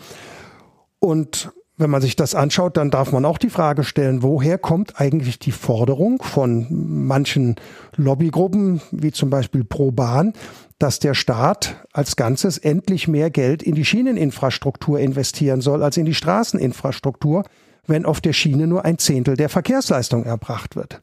Und 0.99 1.53
wenn 1.79 1.89
man 1.89 2.01
sich 2.01 2.17
das 2.17 2.35
anschaut, 2.35 2.75
dann 2.75 2.91
darf 2.91 3.13
man 3.13 3.23
auch 3.23 3.37
die 3.37 3.49
Frage 3.49 3.85
stellen, 3.85 4.21
woher 4.21 4.57
kommt 4.57 4.99
eigentlich 4.99 5.39
die 5.39 5.53
Forderung 5.53 6.21
von 6.21 6.67
manchen 6.69 7.55
Lobbygruppen, 7.95 8.81
wie 8.91 9.11
zum 9.11 9.29
Beispiel 9.29 9.63
Pro 9.63 9.91
Bahn, 9.91 10.33
dass 10.77 10.99
der 10.99 11.13
Staat 11.13 11.85
als 11.93 12.17
Ganzes 12.17 12.57
endlich 12.57 13.07
mehr 13.07 13.29
Geld 13.29 13.63
in 13.63 13.75
die 13.75 13.85
Schieneninfrastruktur 13.85 14.99
investieren 14.99 15.61
soll 15.61 15.81
als 15.81 15.95
in 15.95 16.05
die 16.05 16.13
Straßeninfrastruktur, 16.13 17.45
wenn 17.87 18.05
auf 18.05 18.19
der 18.19 18.33
Schiene 18.33 18.67
nur 18.67 18.83
ein 18.83 18.97
Zehntel 18.97 19.37
der 19.37 19.49
Verkehrsleistung 19.49 20.25
erbracht 20.25 20.75
wird. 20.75 20.99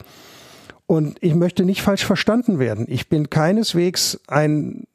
Und 0.85 1.17
ich 1.21 1.33
möchte 1.33 1.65
nicht 1.65 1.81
falsch 1.81 2.05
verstanden 2.05 2.59
werden. 2.59 2.85
Ich 2.87 3.09
bin 3.09 3.31
keineswegs 3.31 4.19
ein 4.27 4.85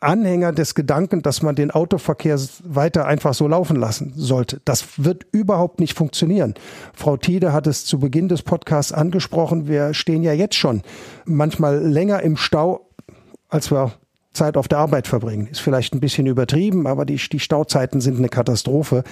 Anhänger 0.00 0.52
des 0.52 0.74
Gedanken, 0.74 1.22
dass 1.22 1.42
man 1.42 1.54
den 1.54 1.70
Autoverkehr 1.70 2.38
weiter 2.64 3.06
einfach 3.06 3.34
so 3.34 3.48
laufen 3.48 3.76
lassen 3.76 4.12
sollte. 4.16 4.60
Das 4.64 5.04
wird 5.04 5.26
überhaupt 5.32 5.80
nicht 5.80 5.96
funktionieren. 5.96 6.54
Frau 6.92 7.16
Tiede 7.16 7.52
hat 7.52 7.66
es 7.66 7.84
zu 7.84 7.98
Beginn 7.98 8.28
des 8.28 8.42
Podcasts 8.42 8.92
angesprochen. 8.92 9.68
Wir 9.68 9.94
stehen 9.94 10.22
ja 10.22 10.32
jetzt 10.32 10.56
schon 10.56 10.82
manchmal 11.24 11.78
länger 11.78 12.22
im 12.22 12.36
Stau, 12.36 12.88
als 13.48 13.70
wir 13.70 13.92
Zeit 14.32 14.56
auf 14.56 14.68
der 14.68 14.78
Arbeit 14.78 15.06
verbringen. 15.06 15.48
Ist 15.50 15.60
vielleicht 15.60 15.94
ein 15.94 16.00
bisschen 16.00 16.26
übertrieben, 16.26 16.86
aber 16.86 17.04
die, 17.06 17.16
die 17.16 17.40
Stauzeiten 17.40 18.00
sind 18.00 18.18
eine 18.18 18.28
Katastrophe. 18.28 19.02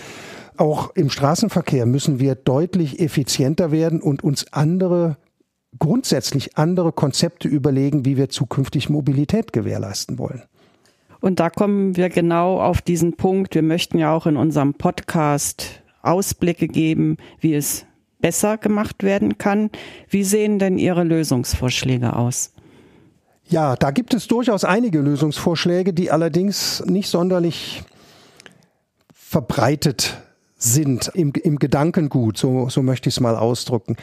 Auch 0.56 0.94
im 0.94 1.10
Straßenverkehr 1.10 1.86
müssen 1.86 2.20
wir 2.20 2.34
deutlich 2.34 3.00
effizienter 3.00 3.72
werden 3.72 4.00
und 4.00 4.22
uns 4.22 4.52
andere 4.52 5.16
grundsätzlich 5.78 6.56
andere 6.56 6.92
Konzepte 6.92 7.48
überlegen, 7.48 8.04
wie 8.04 8.16
wir 8.16 8.28
zukünftig 8.28 8.88
Mobilität 8.88 9.52
gewährleisten 9.52 10.18
wollen. 10.18 10.44
Und 11.24 11.40
da 11.40 11.48
kommen 11.48 11.96
wir 11.96 12.10
genau 12.10 12.60
auf 12.60 12.82
diesen 12.82 13.16
Punkt. 13.16 13.54
Wir 13.54 13.62
möchten 13.62 13.96
ja 13.98 14.14
auch 14.14 14.26
in 14.26 14.36
unserem 14.36 14.74
Podcast 14.74 15.80
Ausblicke 16.02 16.68
geben, 16.68 17.16
wie 17.40 17.54
es 17.54 17.86
besser 18.20 18.58
gemacht 18.58 19.02
werden 19.02 19.38
kann. 19.38 19.70
Wie 20.10 20.22
sehen 20.22 20.58
denn 20.58 20.76
Ihre 20.76 21.02
Lösungsvorschläge 21.02 22.14
aus? 22.14 22.52
Ja, 23.48 23.74
da 23.74 23.90
gibt 23.90 24.12
es 24.12 24.26
durchaus 24.26 24.64
einige 24.64 24.98
Lösungsvorschläge, 24.98 25.94
die 25.94 26.10
allerdings 26.10 26.84
nicht 26.84 27.08
sonderlich 27.08 27.84
verbreitet 29.14 30.20
sind 30.58 31.10
im, 31.14 31.32
im 31.42 31.58
Gedankengut, 31.58 32.36
so, 32.36 32.68
so 32.68 32.82
möchte 32.82 33.08
ich 33.08 33.14
es 33.14 33.20
mal 33.20 33.36
ausdrücken. 33.36 33.96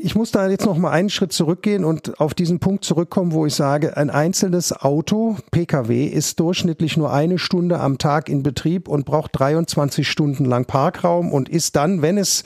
Ich 0.00 0.14
muss 0.14 0.30
da 0.30 0.48
jetzt 0.48 0.64
noch 0.64 0.78
mal 0.78 0.92
einen 0.92 1.10
Schritt 1.10 1.32
zurückgehen 1.32 1.84
und 1.84 2.20
auf 2.20 2.32
diesen 2.32 2.60
Punkt 2.60 2.84
zurückkommen, 2.84 3.32
wo 3.32 3.46
ich 3.46 3.54
sage, 3.54 3.96
ein 3.96 4.10
einzelnes 4.10 4.72
Auto, 4.72 5.36
Pkw, 5.50 6.06
ist 6.06 6.38
durchschnittlich 6.38 6.96
nur 6.96 7.12
eine 7.12 7.36
Stunde 7.38 7.80
am 7.80 7.98
Tag 7.98 8.28
in 8.28 8.44
Betrieb 8.44 8.86
und 8.86 9.06
braucht 9.06 9.32
23 9.32 10.06
Stunden 10.08 10.44
lang 10.44 10.66
Parkraum 10.66 11.32
und 11.32 11.48
ist 11.48 11.74
dann, 11.74 12.00
wenn 12.00 12.16
es 12.16 12.44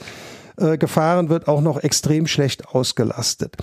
äh, 0.57 0.79
gefahren 0.79 1.29
wird, 1.29 1.47
auch 1.47 1.61
noch 1.61 1.77
extrem 1.83 2.25
schlecht 2.25 2.69
ausgelastet. 2.69 3.57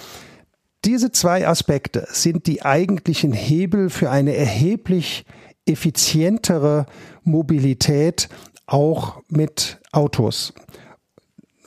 Diese 0.84 1.10
zwei 1.10 1.48
Aspekte 1.48 2.06
sind 2.10 2.46
die 2.46 2.62
eigentlichen 2.62 3.32
Hebel 3.32 3.90
für 3.90 4.08
eine 4.08 4.36
erheblich 4.36 5.24
effizientere 5.66 6.86
Mobilität 7.24 8.28
auch 8.66 9.20
mit 9.28 9.80
Autos. 9.90 10.54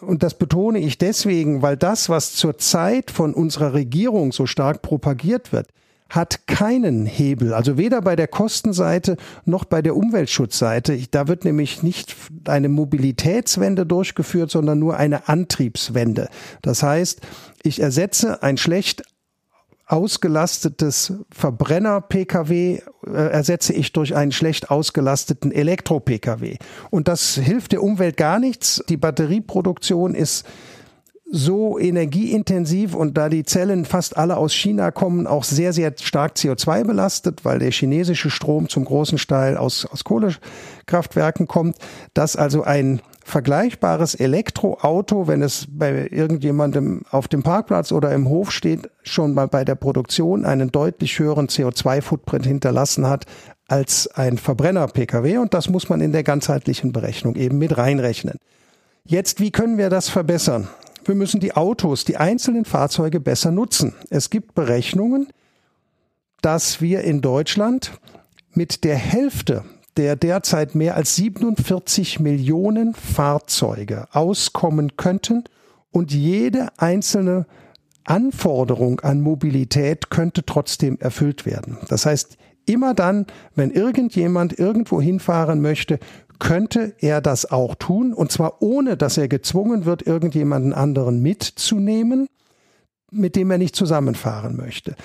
Und 0.03 0.23
das 0.23 0.35
betone 0.35 0.79
ich 0.79 0.97
deswegen, 0.97 1.61
weil 1.61 1.77
das, 1.77 2.09
was 2.09 2.33
zurzeit 2.33 3.11
von 3.11 3.33
unserer 3.33 3.73
Regierung 3.73 4.31
so 4.31 4.45
stark 4.45 4.81
propagiert 4.81 5.51
wird, 5.51 5.67
hat 6.09 6.45
keinen 6.45 7.07
Hebel, 7.07 7.53
also 7.55 7.77
weder 7.77 8.01
bei 8.01 8.15
der 8.15 8.27
Kostenseite 8.27 9.17
noch 9.45 9.65
bei 9.65 9.81
der 9.81 9.95
Umweltschutzseite. 9.95 10.95
Da 11.09 11.27
wird 11.27 11.43
nämlich 11.43 11.81
nicht 11.81 12.15
eine 12.45 12.69
Mobilitätswende 12.69 13.87
durchgeführt, 13.87 14.51
sondern 14.51 14.77
nur 14.77 14.97
eine 14.97 15.27
Antriebswende. 15.27 16.29
Das 16.61 16.83
heißt, 16.83 17.21
ich 17.63 17.79
ersetze 17.79 18.43
ein 18.43 18.57
schlecht 18.57 19.03
ausgelastetes 19.93 21.13
Verbrenner-Pkw 21.29 22.81
äh, 23.05 23.11
ersetze 23.11 23.73
ich 23.73 23.93
durch 23.93 24.15
einen 24.15 24.31
schlecht 24.31 24.71
ausgelasteten 24.71 25.51
Elektro-Pkw. 25.51 26.57
Und 26.89 27.07
das 27.07 27.35
hilft 27.35 27.73
der 27.73 27.83
Umwelt 27.83 28.17
gar 28.17 28.39
nichts. 28.39 28.83
Die 28.89 28.97
Batterieproduktion 28.97 30.15
ist 30.15 30.47
so 31.31 31.77
energieintensiv 31.79 32.95
und 32.95 33.17
da 33.17 33.29
die 33.29 33.43
Zellen 33.43 33.85
fast 33.85 34.17
alle 34.17 34.37
aus 34.37 34.53
China 34.53 34.89
kommen, 34.89 35.27
auch 35.27 35.43
sehr, 35.43 35.73
sehr 35.73 35.93
stark 36.01 36.33
CO2 36.37 36.85
belastet, 36.85 37.45
weil 37.45 37.59
der 37.59 37.71
chinesische 37.71 38.31
Strom 38.31 38.69
zum 38.69 38.85
großen 38.85 39.19
Teil 39.19 39.57
aus, 39.57 39.85
aus 39.85 40.03
Kohlekraftwerken 40.03 41.47
kommt, 41.47 41.77
dass 42.13 42.35
also 42.35 42.63
ein 42.63 43.01
vergleichbares 43.23 44.15
Elektroauto, 44.15 45.27
wenn 45.27 45.41
es 45.41 45.67
bei 45.69 46.07
irgendjemandem 46.11 47.03
auf 47.09 47.27
dem 47.27 47.43
Parkplatz 47.43 47.91
oder 47.91 48.13
im 48.13 48.29
Hof 48.29 48.51
steht, 48.51 48.89
schon 49.03 49.33
mal 49.33 49.47
bei 49.47 49.63
der 49.65 49.75
Produktion 49.75 50.45
einen 50.45 50.71
deutlich 50.71 51.19
höheren 51.19 51.47
CO2-Footprint 51.47 52.45
hinterlassen 52.45 53.07
hat 53.07 53.25
als 53.67 54.07
ein 54.07 54.37
Verbrenner-Pkw 54.37 55.37
und 55.37 55.53
das 55.53 55.69
muss 55.69 55.89
man 55.89 56.01
in 56.01 56.11
der 56.11 56.23
ganzheitlichen 56.23 56.91
Berechnung 56.91 57.35
eben 57.35 57.57
mit 57.57 57.77
reinrechnen. 57.77 58.37
Jetzt, 59.05 59.39
wie 59.39 59.51
können 59.51 59.77
wir 59.77 59.89
das 59.89 60.09
verbessern? 60.09 60.67
Wir 61.05 61.15
müssen 61.15 61.39
die 61.39 61.55
Autos, 61.55 62.05
die 62.05 62.17
einzelnen 62.17 62.65
Fahrzeuge 62.65 63.19
besser 63.19 63.51
nutzen. 63.51 63.93
Es 64.09 64.29
gibt 64.29 64.55
Berechnungen, 64.55 65.27
dass 66.41 66.81
wir 66.81 67.01
in 67.01 67.21
Deutschland 67.21 67.91
mit 68.53 68.83
der 68.83 68.95
Hälfte 68.95 69.63
der 69.97 70.15
derzeit 70.15 70.75
mehr 70.75 70.95
als 70.95 71.15
47 71.15 72.19
Millionen 72.19 72.93
Fahrzeuge 72.93 74.07
auskommen 74.11 74.97
könnten 74.97 75.43
und 75.91 76.11
jede 76.13 76.69
einzelne 76.77 77.45
Anforderung 78.05 78.99
an 79.01 79.21
Mobilität 79.21 80.09
könnte 80.09 80.45
trotzdem 80.45 80.97
erfüllt 80.99 81.45
werden. 81.45 81.77
Das 81.87 82.05
heißt, 82.05 82.37
immer 82.65 82.93
dann, 82.93 83.25
wenn 83.55 83.71
irgendjemand 83.71 84.57
irgendwo 84.57 85.01
hinfahren 85.01 85.61
möchte, 85.61 85.99
könnte 86.39 86.93
er 86.99 87.21
das 87.21 87.49
auch 87.49 87.75
tun, 87.75 88.13
und 88.13 88.31
zwar 88.31 88.61
ohne, 88.61 88.97
dass 88.97 89.17
er 89.17 89.27
gezwungen 89.27 89.85
wird, 89.85 90.05
irgendjemanden 90.05 90.73
anderen 90.73 91.21
mitzunehmen, 91.21 92.27
mit 93.11 93.35
dem 93.35 93.51
er 93.51 93.57
nicht 93.57 93.75
zusammenfahren 93.75 94.57
möchte. 94.57 94.95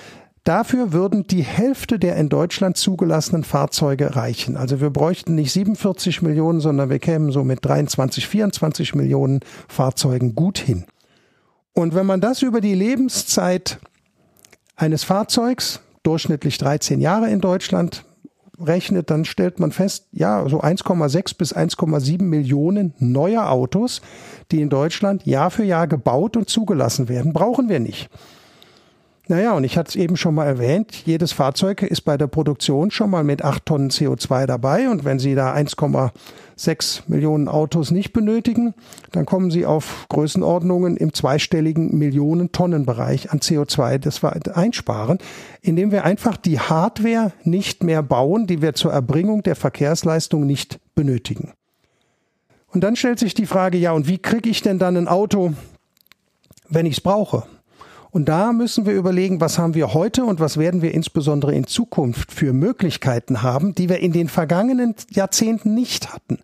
Dafür 0.43 0.93
würden 0.93 1.27
die 1.27 1.43
Hälfte 1.43 1.99
der 1.99 2.15
in 2.15 2.29
Deutschland 2.29 2.77
zugelassenen 2.77 3.43
Fahrzeuge 3.43 4.15
reichen. 4.15 4.57
Also 4.57 4.81
wir 4.81 4.89
bräuchten 4.89 5.35
nicht 5.35 5.51
47 5.51 6.21
Millionen, 6.21 6.59
sondern 6.59 6.89
wir 6.89 6.99
kämen 6.99 7.31
so 7.31 7.43
mit 7.43 7.63
23, 7.63 8.27
24 8.27 8.95
Millionen 8.95 9.41
Fahrzeugen 9.67 10.35
gut 10.35 10.57
hin. 10.57 10.85
Und 11.73 11.93
wenn 11.93 12.05
man 12.05 12.21
das 12.21 12.41
über 12.41 12.61
die 12.61 12.73
Lebenszeit 12.73 13.79
eines 14.75 15.03
Fahrzeugs, 15.03 15.81
durchschnittlich 16.03 16.57
13 16.57 17.01
Jahre 17.01 17.29
in 17.29 17.41
Deutschland, 17.41 18.05
rechnet, 18.59 19.09
dann 19.09 19.25
stellt 19.25 19.59
man 19.59 19.71
fest, 19.71 20.07
ja, 20.11 20.47
so 20.49 20.61
1,6 20.61 21.37
bis 21.37 21.55
1,7 21.55 22.21
Millionen 22.23 22.93
neue 22.99 23.47
Autos, 23.47 24.01
die 24.51 24.61
in 24.61 24.69
Deutschland 24.69 25.25
Jahr 25.25 25.51
für 25.51 25.63
Jahr 25.63 25.87
gebaut 25.87 26.35
und 26.35 26.49
zugelassen 26.49 27.09
werden, 27.09 27.33
brauchen 27.33 27.69
wir 27.69 27.79
nicht. 27.79 28.09
Naja, 29.29 29.53
und 29.53 29.63
ich 29.63 29.77
hatte 29.77 29.89
es 29.89 29.95
eben 29.95 30.17
schon 30.17 30.33
mal 30.33 30.47
erwähnt, 30.47 31.03
jedes 31.05 31.33
Fahrzeug 31.33 31.83
ist 31.83 32.01
bei 32.01 32.17
der 32.17 32.25
Produktion 32.25 32.89
schon 32.89 33.11
mal 33.11 33.23
mit 33.23 33.43
8 33.43 33.63
Tonnen 33.63 33.91
CO2 33.91 34.47
dabei. 34.47 34.89
Und 34.89 35.05
wenn 35.05 35.19
Sie 35.19 35.35
da 35.35 35.53
1,6 35.53 37.01
Millionen 37.05 37.47
Autos 37.47 37.91
nicht 37.91 38.11
benötigen, 38.11 38.73
dann 39.11 39.27
kommen 39.27 39.51
Sie 39.51 39.67
auf 39.67 40.07
Größenordnungen 40.09 40.97
im 40.97 41.13
zweistelligen 41.13 41.95
Millionen-Tonnen-Bereich 41.95 43.29
an 43.31 43.37
CO2, 43.37 43.99
das 43.99 44.23
wir 44.23 44.57
einsparen, 44.57 45.19
indem 45.61 45.91
wir 45.91 46.05
einfach 46.05 46.35
die 46.35 46.59
Hardware 46.59 47.31
nicht 47.43 47.83
mehr 47.83 48.01
bauen, 48.01 48.47
die 48.47 48.63
wir 48.63 48.73
zur 48.73 48.93
Erbringung 48.93 49.43
der 49.43 49.55
Verkehrsleistung 49.55 50.47
nicht 50.47 50.79
benötigen. 50.95 51.53
Und 52.69 52.83
dann 52.83 52.95
stellt 52.95 53.19
sich 53.19 53.35
die 53.35 53.45
Frage, 53.45 53.77
ja, 53.77 53.91
und 53.91 54.07
wie 54.07 54.17
kriege 54.17 54.49
ich 54.49 54.63
denn 54.63 54.79
dann 54.79 54.97
ein 54.97 55.07
Auto, 55.07 55.53
wenn 56.67 56.87
ich 56.87 56.93
es 56.93 57.01
brauche? 57.01 57.43
Und 58.11 58.27
da 58.27 58.53
müssen 58.53 58.85
wir 58.85 58.93
überlegen, 58.93 59.39
was 59.39 59.59
haben 59.59 59.75
wir 59.75 59.93
heute 59.93 60.23
und 60.25 60.39
was 60.39 60.57
werden 60.57 60.81
wir 60.81 60.93
insbesondere 60.93 61.53
in 61.53 61.67
Zukunft 61.67 62.31
für 62.31 62.53
Möglichkeiten 62.53 63.43
haben, 63.43 63.75
die 63.75 63.89
wir 63.89 63.99
in 63.99 64.11
den 64.11 64.27
vergangenen 64.27 64.95
Jahrzehnten 65.11 65.75
nicht 65.75 66.11
hatten. 66.11 66.39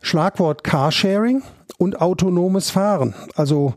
Schlagwort 0.00 0.64
Carsharing 0.64 1.42
und 1.78 2.00
autonomes 2.00 2.70
Fahren. 2.70 3.14
Also 3.36 3.74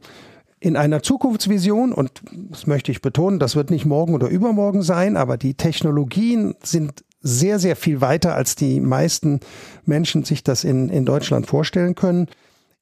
in 0.60 0.76
einer 0.76 1.04
Zukunftsvision, 1.04 1.94
und 1.94 2.22
das 2.32 2.66
möchte 2.66 2.92
ich 2.92 3.02
betonen, 3.02 3.38
das 3.38 3.56
wird 3.56 3.70
nicht 3.70 3.86
morgen 3.86 4.16
oder 4.16 4.28
übermorgen 4.28 4.82
sein, 4.82 5.16
aber 5.16 5.38
die 5.38 5.54
Technologien 5.54 6.56
sind 6.64 7.04
sehr, 7.22 7.60
sehr 7.60 7.76
viel 7.76 8.02
weiter, 8.02 8.36
als 8.36 8.56
die 8.56 8.80
meisten 8.80 9.40
Menschen 9.86 10.24
sich 10.24 10.44
das 10.44 10.64
in, 10.64 10.90
in 10.90 11.06
Deutschland 11.06 11.46
vorstellen 11.46 11.94
können. 11.94 12.28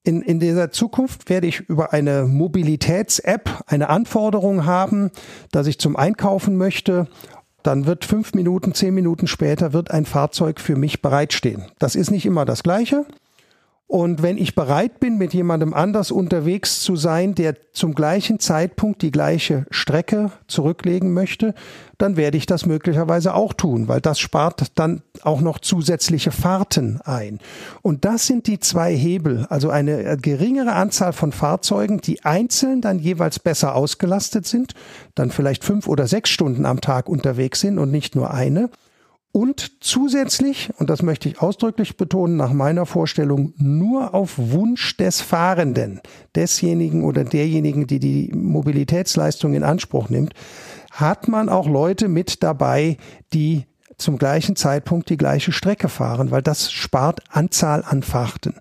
In, 0.05 0.21
in 0.21 0.39
dieser 0.39 0.69
Zukunft 0.69 1.29
werde 1.29 1.47
ich 1.47 1.61
über 1.61 1.91
eine 1.91 2.25
Mobilitäts-App 2.25 3.63
eine 3.65 3.89
Anforderung 3.89 4.65
haben, 4.65 5.09
dass 5.51 5.65
ich 5.65 5.79
zum 5.79 5.95
Einkaufen 5.95 6.57
möchte. 6.57 7.07
Dann 7.63 7.87
wird 7.87 8.05
fünf 8.05 8.35
Minuten, 8.35 8.75
zehn 8.75 8.93
Minuten 8.93 9.25
später 9.25 9.73
wird 9.73 9.89
ein 9.89 10.05
Fahrzeug 10.05 10.59
für 10.61 10.75
mich 10.75 11.01
bereitstehen. 11.01 11.65
Das 11.79 11.95
ist 11.95 12.11
nicht 12.11 12.27
immer 12.27 12.45
das 12.45 12.61
Gleiche. 12.61 13.07
Und 13.87 14.23
wenn 14.23 14.39
ich 14.39 14.55
bereit 14.55 14.99
bin, 14.99 15.19
mit 15.19 15.35
jemandem 15.35 15.73
anders 15.73 16.09
unterwegs 16.09 16.81
zu 16.81 16.95
sein, 16.95 17.35
der 17.35 17.55
zum 17.71 17.93
gleichen 17.93 18.39
Zeitpunkt 18.39 19.03
die 19.03 19.11
gleiche 19.11 19.67
Strecke 19.69 20.31
zurücklegen 20.47 21.13
möchte, 21.13 21.53
dann 21.99 22.17
werde 22.17 22.35
ich 22.35 22.47
das 22.47 22.65
möglicherweise 22.65 23.35
auch 23.35 23.53
tun, 23.53 23.87
weil 23.87 24.01
das 24.01 24.19
spart 24.19 24.71
dann 24.73 25.03
auch 25.21 25.39
noch 25.39 25.59
zusätzliche 25.59 26.31
Fahrten 26.31 26.99
ein. 27.03 27.39
Und 27.83 28.05
das 28.05 28.25
sind 28.25 28.47
die 28.47 28.59
zwei 28.59 28.95
Hebel, 28.95 29.45
also 29.49 29.69
eine 29.69 30.17
geringere 30.17 30.73
Anzahl 30.73 31.13
von 31.13 31.31
Fahrzeugen, 31.31 32.01
die 32.01 32.25
einzeln 32.25 32.81
dann 32.81 32.97
jeweils 32.97 33.37
besser 33.37 33.75
ausgelastet 33.75 34.47
sind, 34.47 34.73
dann 35.13 35.29
vielleicht 35.29 35.63
fünf 35.63 35.87
oder 35.87 36.07
sechs 36.07 36.31
Stunden 36.31 36.65
am 36.65 36.81
Tag 36.81 37.07
unterwegs 37.07 37.59
sind 37.59 37.77
und 37.77 37.91
nicht 37.91 38.15
nur 38.15 38.33
eine 38.33 38.69
und 39.35 39.83
zusätzlich, 39.83 40.69
und 40.77 40.89
das 40.89 41.01
möchte 41.01 41.27
ich 41.27 41.41
ausdrücklich 41.41 41.97
betonen, 41.97 42.37
nach 42.37 42.53
meiner 42.53 42.85
Vorstellung 42.85 43.51
nur 43.57 44.13
auf 44.13 44.35
Wunsch 44.37 44.95
des 44.95 45.19
Fahrenden, 45.19 45.99
desjenigen 46.35 47.03
oder 47.03 47.25
derjenigen, 47.25 47.85
die 47.85 47.99
die 47.99 48.31
Mobilitätsleistung 48.33 49.53
in 49.53 49.63
Anspruch 49.63 50.07
nimmt, 50.07 50.33
hat 50.89 51.27
man 51.27 51.49
auch 51.49 51.67
Leute 51.67 52.07
mit 52.07 52.43
dabei, 52.43 52.95
die 53.33 53.65
zum 53.97 54.17
gleichen 54.17 54.55
Zeitpunkt 54.55 55.09
die 55.09 55.17
gleiche 55.17 55.51
Strecke 55.51 55.89
fahren, 55.89 56.31
weil 56.31 56.41
das 56.41 56.71
spart 56.71 57.19
Anzahl 57.29 57.83
an 57.85 58.03
Fahrten. 58.03 58.55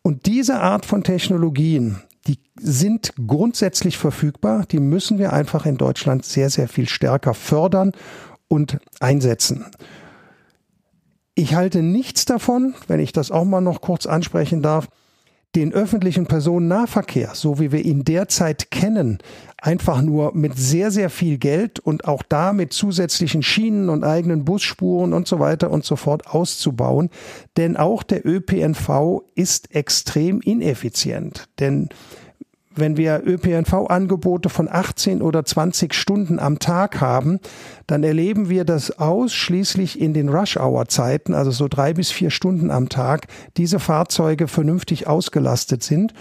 Und 0.00 0.24
diese 0.24 0.58
Art 0.58 0.86
von 0.86 1.04
Technologien, 1.04 2.00
die 2.26 2.38
sind 2.58 3.12
grundsätzlich 3.26 3.98
verfügbar, 3.98 4.64
die 4.64 4.80
müssen 4.80 5.18
wir 5.18 5.34
einfach 5.34 5.66
in 5.66 5.76
Deutschland 5.76 6.24
sehr, 6.24 6.48
sehr 6.48 6.68
viel 6.68 6.88
stärker 6.88 7.34
fördern 7.34 7.92
und 8.48 8.78
einsetzen. 9.00 9.66
Ich 11.36 11.54
halte 11.54 11.82
nichts 11.82 12.24
davon, 12.26 12.74
wenn 12.86 13.00
ich 13.00 13.12
das 13.12 13.30
auch 13.30 13.44
mal 13.44 13.60
noch 13.60 13.80
kurz 13.80 14.06
ansprechen 14.06 14.62
darf, 14.62 14.88
den 15.54 15.72
öffentlichen 15.72 16.26
Personennahverkehr, 16.26 17.30
so 17.34 17.60
wie 17.60 17.70
wir 17.70 17.84
ihn 17.84 18.04
derzeit 18.04 18.70
kennen, 18.70 19.18
einfach 19.60 20.02
nur 20.02 20.34
mit 20.34 20.56
sehr, 20.56 20.90
sehr 20.90 21.10
viel 21.10 21.38
Geld 21.38 21.78
und 21.78 22.06
auch 22.06 22.22
da 22.22 22.52
mit 22.52 22.72
zusätzlichen 22.72 23.42
Schienen 23.42 23.88
und 23.88 24.04
eigenen 24.04 24.44
Busspuren 24.44 25.12
und 25.12 25.28
so 25.28 25.38
weiter 25.38 25.70
und 25.70 25.84
so 25.84 25.96
fort 25.96 26.26
auszubauen. 26.26 27.08
Denn 27.56 27.76
auch 27.76 28.02
der 28.02 28.26
ÖPNV 28.26 29.22
ist 29.34 29.74
extrem 29.74 30.40
ineffizient. 30.40 31.48
Denn 31.60 31.88
wenn 32.74 32.96
wir 32.96 33.22
ÖPNV-Angebote 33.24 34.48
von 34.48 34.68
18 34.70 35.22
oder 35.22 35.44
20 35.44 35.94
Stunden 35.94 36.38
am 36.38 36.58
Tag 36.58 37.00
haben, 37.00 37.40
dann 37.86 38.02
erleben 38.02 38.48
wir, 38.48 38.64
dass 38.64 38.98
ausschließlich 38.98 40.00
in 40.00 40.14
den 40.14 40.28
Rush-Hour-Zeiten, 40.28 41.34
also 41.34 41.50
so 41.50 41.68
drei 41.68 41.94
bis 41.94 42.10
vier 42.10 42.30
Stunden 42.30 42.70
am 42.70 42.88
Tag, 42.88 43.26
diese 43.56 43.78
Fahrzeuge 43.78 44.48
vernünftig 44.48 45.06
ausgelastet 45.06 45.82
sind. 45.82 46.14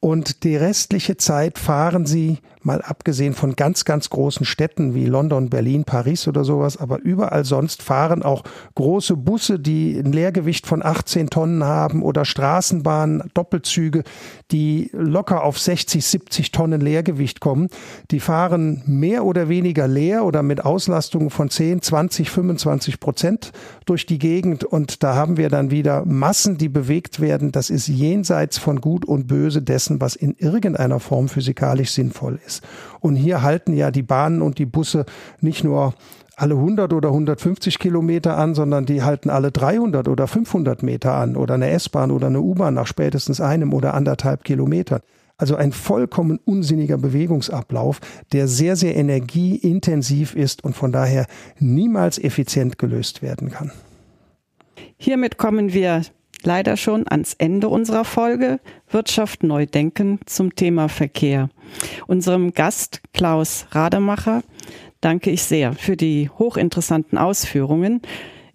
Und 0.00 0.44
die 0.44 0.56
restliche 0.56 1.16
Zeit 1.16 1.58
fahren 1.58 2.04
sie, 2.06 2.38
mal 2.64 2.82
abgesehen 2.82 3.34
von 3.34 3.56
ganz, 3.56 3.84
ganz 3.84 4.10
großen 4.10 4.46
Städten 4.46 4.94
wie 4.94 5.06
London, 5.06 5.50
Berlin, 5.50 5.84
Paris 5.84 6.28
oder 6.28 6.44
sowas, 6.44 6.76
aber 6.76 7.00
überall 7.00 7.44
sonst 7.44 7.82
fahren 7.82 8.22
auch 8.22 8.42
große 8.74 9.16
Busse, 9.16 9.58
die 9.58 9.98
ein 9.98 10.12
Leergewicht 10.12 10.66
von 10.66 10.84
18 10.84 11.30
Tonnen 11.30 11.64
haben 11.64 12.02
oder 12.02 12.24
Straßenbahnen, 12.24 13.30
Doppelzüge, 13.34 14.04
die 14.50 14.90
locker 14.92 15.44
auf 15.44 15.58
60, 15.58 16.04
70 16.04 16.52
Tonnen 16.52 16.80
Leergewicht 16.80 17.40
kommen. 17.40 17.68
Die 18.10 18.20
fahren 18.20 18.82
mehr 18.86 19.24
oder 19.24 19.48
weniger 19.48 19.88
leer 19.88 20.24
oder 20.24 20.42
mit 20.42 20.64
Auslastungen 20.64 21.30
von 21.30 21.50
10, 21.50 21.82
20, 21.82 22.30
25 22.30 23.00
Prozent 23.00 23.52
durch 23.84 24.06
die 24.06 24.18
Gegend 24.18 24.64
und 24.64 25.02
da 25.02 25.14
haben 25.14 25.36
wir 25.36 25.48
dann 25.48 25.70
wieder 25.70 26.04
Massen, 26.04 26.58
die 26.58 26.68
bewegt 26.68 27.20
werden. 27.20 27.52
Das 27.52 27.70
ist 27.70 27.88
jenseits 27.88 28.58
von 28.58 28.80
Gut 28.80 29.04
und 29.04 29.26
Böse 29.26 29.62
dessen, 29.62 30.00
was 30.00 30.16
in 30.16 30.34
irgendeiner 30.38 31.00
Form 31.00 31.28
physikalisch 31.28 31.90
sinnvoll 31.90 32.38
ist. 32.46 32.53
Und 33.00 33.16
hier 33.16 33.42
halten 33.42 33.74
ja 33.74 33.90
die 33.90 34.02
Bahnen 34.02 34.42
und 34.42 34.58
die 34.58 34.66
Busse 34.66 35.06
nicht 35.40 35.64
nur 35.64 35.94
alle 36.36 36.54
100 36.54 36.92
oder 36.92 37.08
150 37.10 37.78
Kilometer 37.78 38.36
an, 38.36 38.54
sondern 38.54 38.86
die 38.86 39.02
halten 39.02 39.30
alle 39.30 39.52
300 39.52 40.08
oder 40.08 40.26
500 40.26 40.82
Meter 40.82 41.14
an 41.14 41.36
oder 41.36 41.54
eine 41.54 41.70
S-Bahn 41.70 42.10
oder 42.10 42.26
eine 42.26 42.40
U-Bahn 42.40 42.74
nach 42.74 42.86
spätestens 42.86 43.40
einem 43.40 43.72
oder 43.72 43.94
anderthalb 43.94 44.44
Kilometern. 44.44 45.00
Also 45.36 45.56
ein 45.56 45.72
vollkommen 45.72 46.38
unsinniger 46.44 46.96
Bewegungsablauf, 46.96 48.00
der 48.32 48.46
sehr, 48.46 48.76
sehr 48.76 48.96
energieintensiv 48.96 50.34
ist 50.34 50.62
und 50.62 50.76
von 50.76 50.92
daher 50.92 51.26
niemals 51.58 52.18
effizient 52.18 52.78
gelöst 52.78 53.20
werden 53.20 53.50
kann. 53.50 53.72
Hiermit 54.96 55.36
kommen 55.36 55.72
wir 55.72 56.02
leider 56.44 56.76
schon 56.76 57.08
ans 57.08 57.34
Ende 57.34 57.68
unserer 57.68 58.04
Folge 58.04 58.60
Wirtschaft 58.88 59.42
neu 59.42 59.66
denken 59.66 60.20
zum 60.26 60.54
Thema 60.54 60.88
Verkehr. 60.88 61.48
Unserem 62.06 62.52
Gast 62.52 63.00
Klaus 63.12 63.66
Rademacher 63.70 64.42
danke 65.00 65.30
ich 65.30 65.42
sehr 65.42 65.74
für 65.74 65.96
die 65.96 66.30
hochinteressanten 66.30 67.18
Ausführungen. 67.18 68.00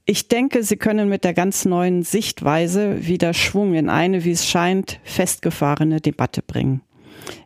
Ich 0.06 0.28
denke, 0.28 0.64
Sie 0.64 0.78
können 0.78 1.08
mit 1.08 1.24
der 1.24 1.36
ganz 1.36 1.66
neuen 1.66 2.02
Sichtweise 2.02 3.06
wieder 3.06 3.34
Schwung 3.36 3.76
in 3.76 3.90
eine, 3.90 4.26
wie 4.26 4.32
es 4.32 4.48
scheint, 4.48 5.00
festgefahrene 5.04 6.02
Debatte 6.02 6.42
bringen. 6.42 6.82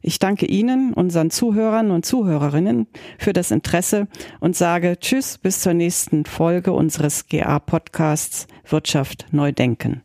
Ich 0.02 0.19
danke 0.19 0.45
Ihnen, 0.45 0.93
unseren 0.93 1.30
Zuhörern 1.30 1.91
und 1.91 2.06
Zuhörerinnen 2.06 2.88
für 3.17 3.34
das 3.34 3.52
Interesse 3.52 4.08
und 4.39 4.56
sage 4.56 4.97
Tschüss 4.99 5.38
bis 5.38 5.60
zur 5.60 5.73
nächsten 5.73 6.26
Folge 6.26 6.71
unseres 6.71 7.28
GA-Podcasts 7.28 8.47
Wirtschaft 8.69 9.26
neu 9.32 9.52
denken. 9.52 10.02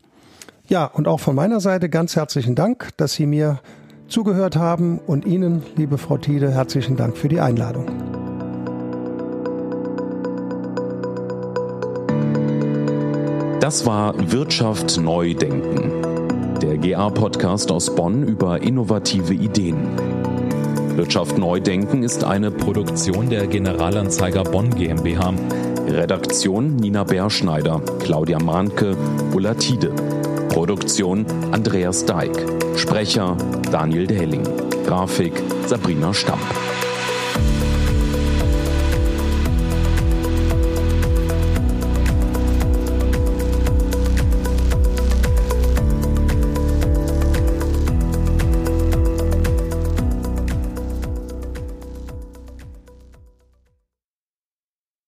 Ja, 0.66 0.84
und 0.84 1.08
auch 1.08 1.20
von 1.20 1.36
meiner 1.36 1.60
Seite 1.60 1.88
ganz 1.88 2.16
herzlichen 2.16 2.54
Dank, 2.54 2.90
dass 2.96 3.14
Sie 3.14 3.26
mir 3.26 3.60
zugehört 4.08 4.56
haben 4.56 4.98
und 5.06 5.26
Ihnen, 5.26 5.62
liebe 5.76 5.98
Frau 5.98 6.18
Tiede, 6.18 6.50
herzlichen 6.50 6.96
Dank 6.96 7.16
für 7.16 7.28
die 7.28 7.40
Einladung. 7.40 7.86
Das 13.60 13.84
war 13.84 14.14
Wirtschaft 14.32 14.98
neu 14.98 15.34
denken. 15.34 15.92
Der 16.62 16.78
GA-Podcast 16.78 17.70
aus 17.70 17.94
Bonn 17.94 18.22
über 18.22 18.62
innovative 18.62 19.34
Ideen. 19.34 19.76
Wirtschaft 20.96 21.38
neu 21.38 21.60
denken 21.60 22.02
ist 22.02 22.24
eine 22.24 22.50
Produktion 22.50 23.28
der 23.28 23.46
Generalanzeiger 23.46 24.42
Bonn 24.44 24.70
GmbH. 24.70 25.34
Redaktion 25.86 26.76
Nina 26.76 27.04
Berschneider, 27.04 27.80
Claudia 28.00 28.38
Mahnke, 28.38 28.96
Ulla 29.34 29.54
Tiede. 29.54 29.92
Produktion 30.68 31.24
Andreas 31.50 32.04
Deik. 32.04 32.44
Sprecher 32.76 33.34
Daniel 33.72 34.06
Dehling. 34.06 34.42
Grafik 34.84 35.32
Sabrina 35.66 36.12
Stamp. 36.12 36.42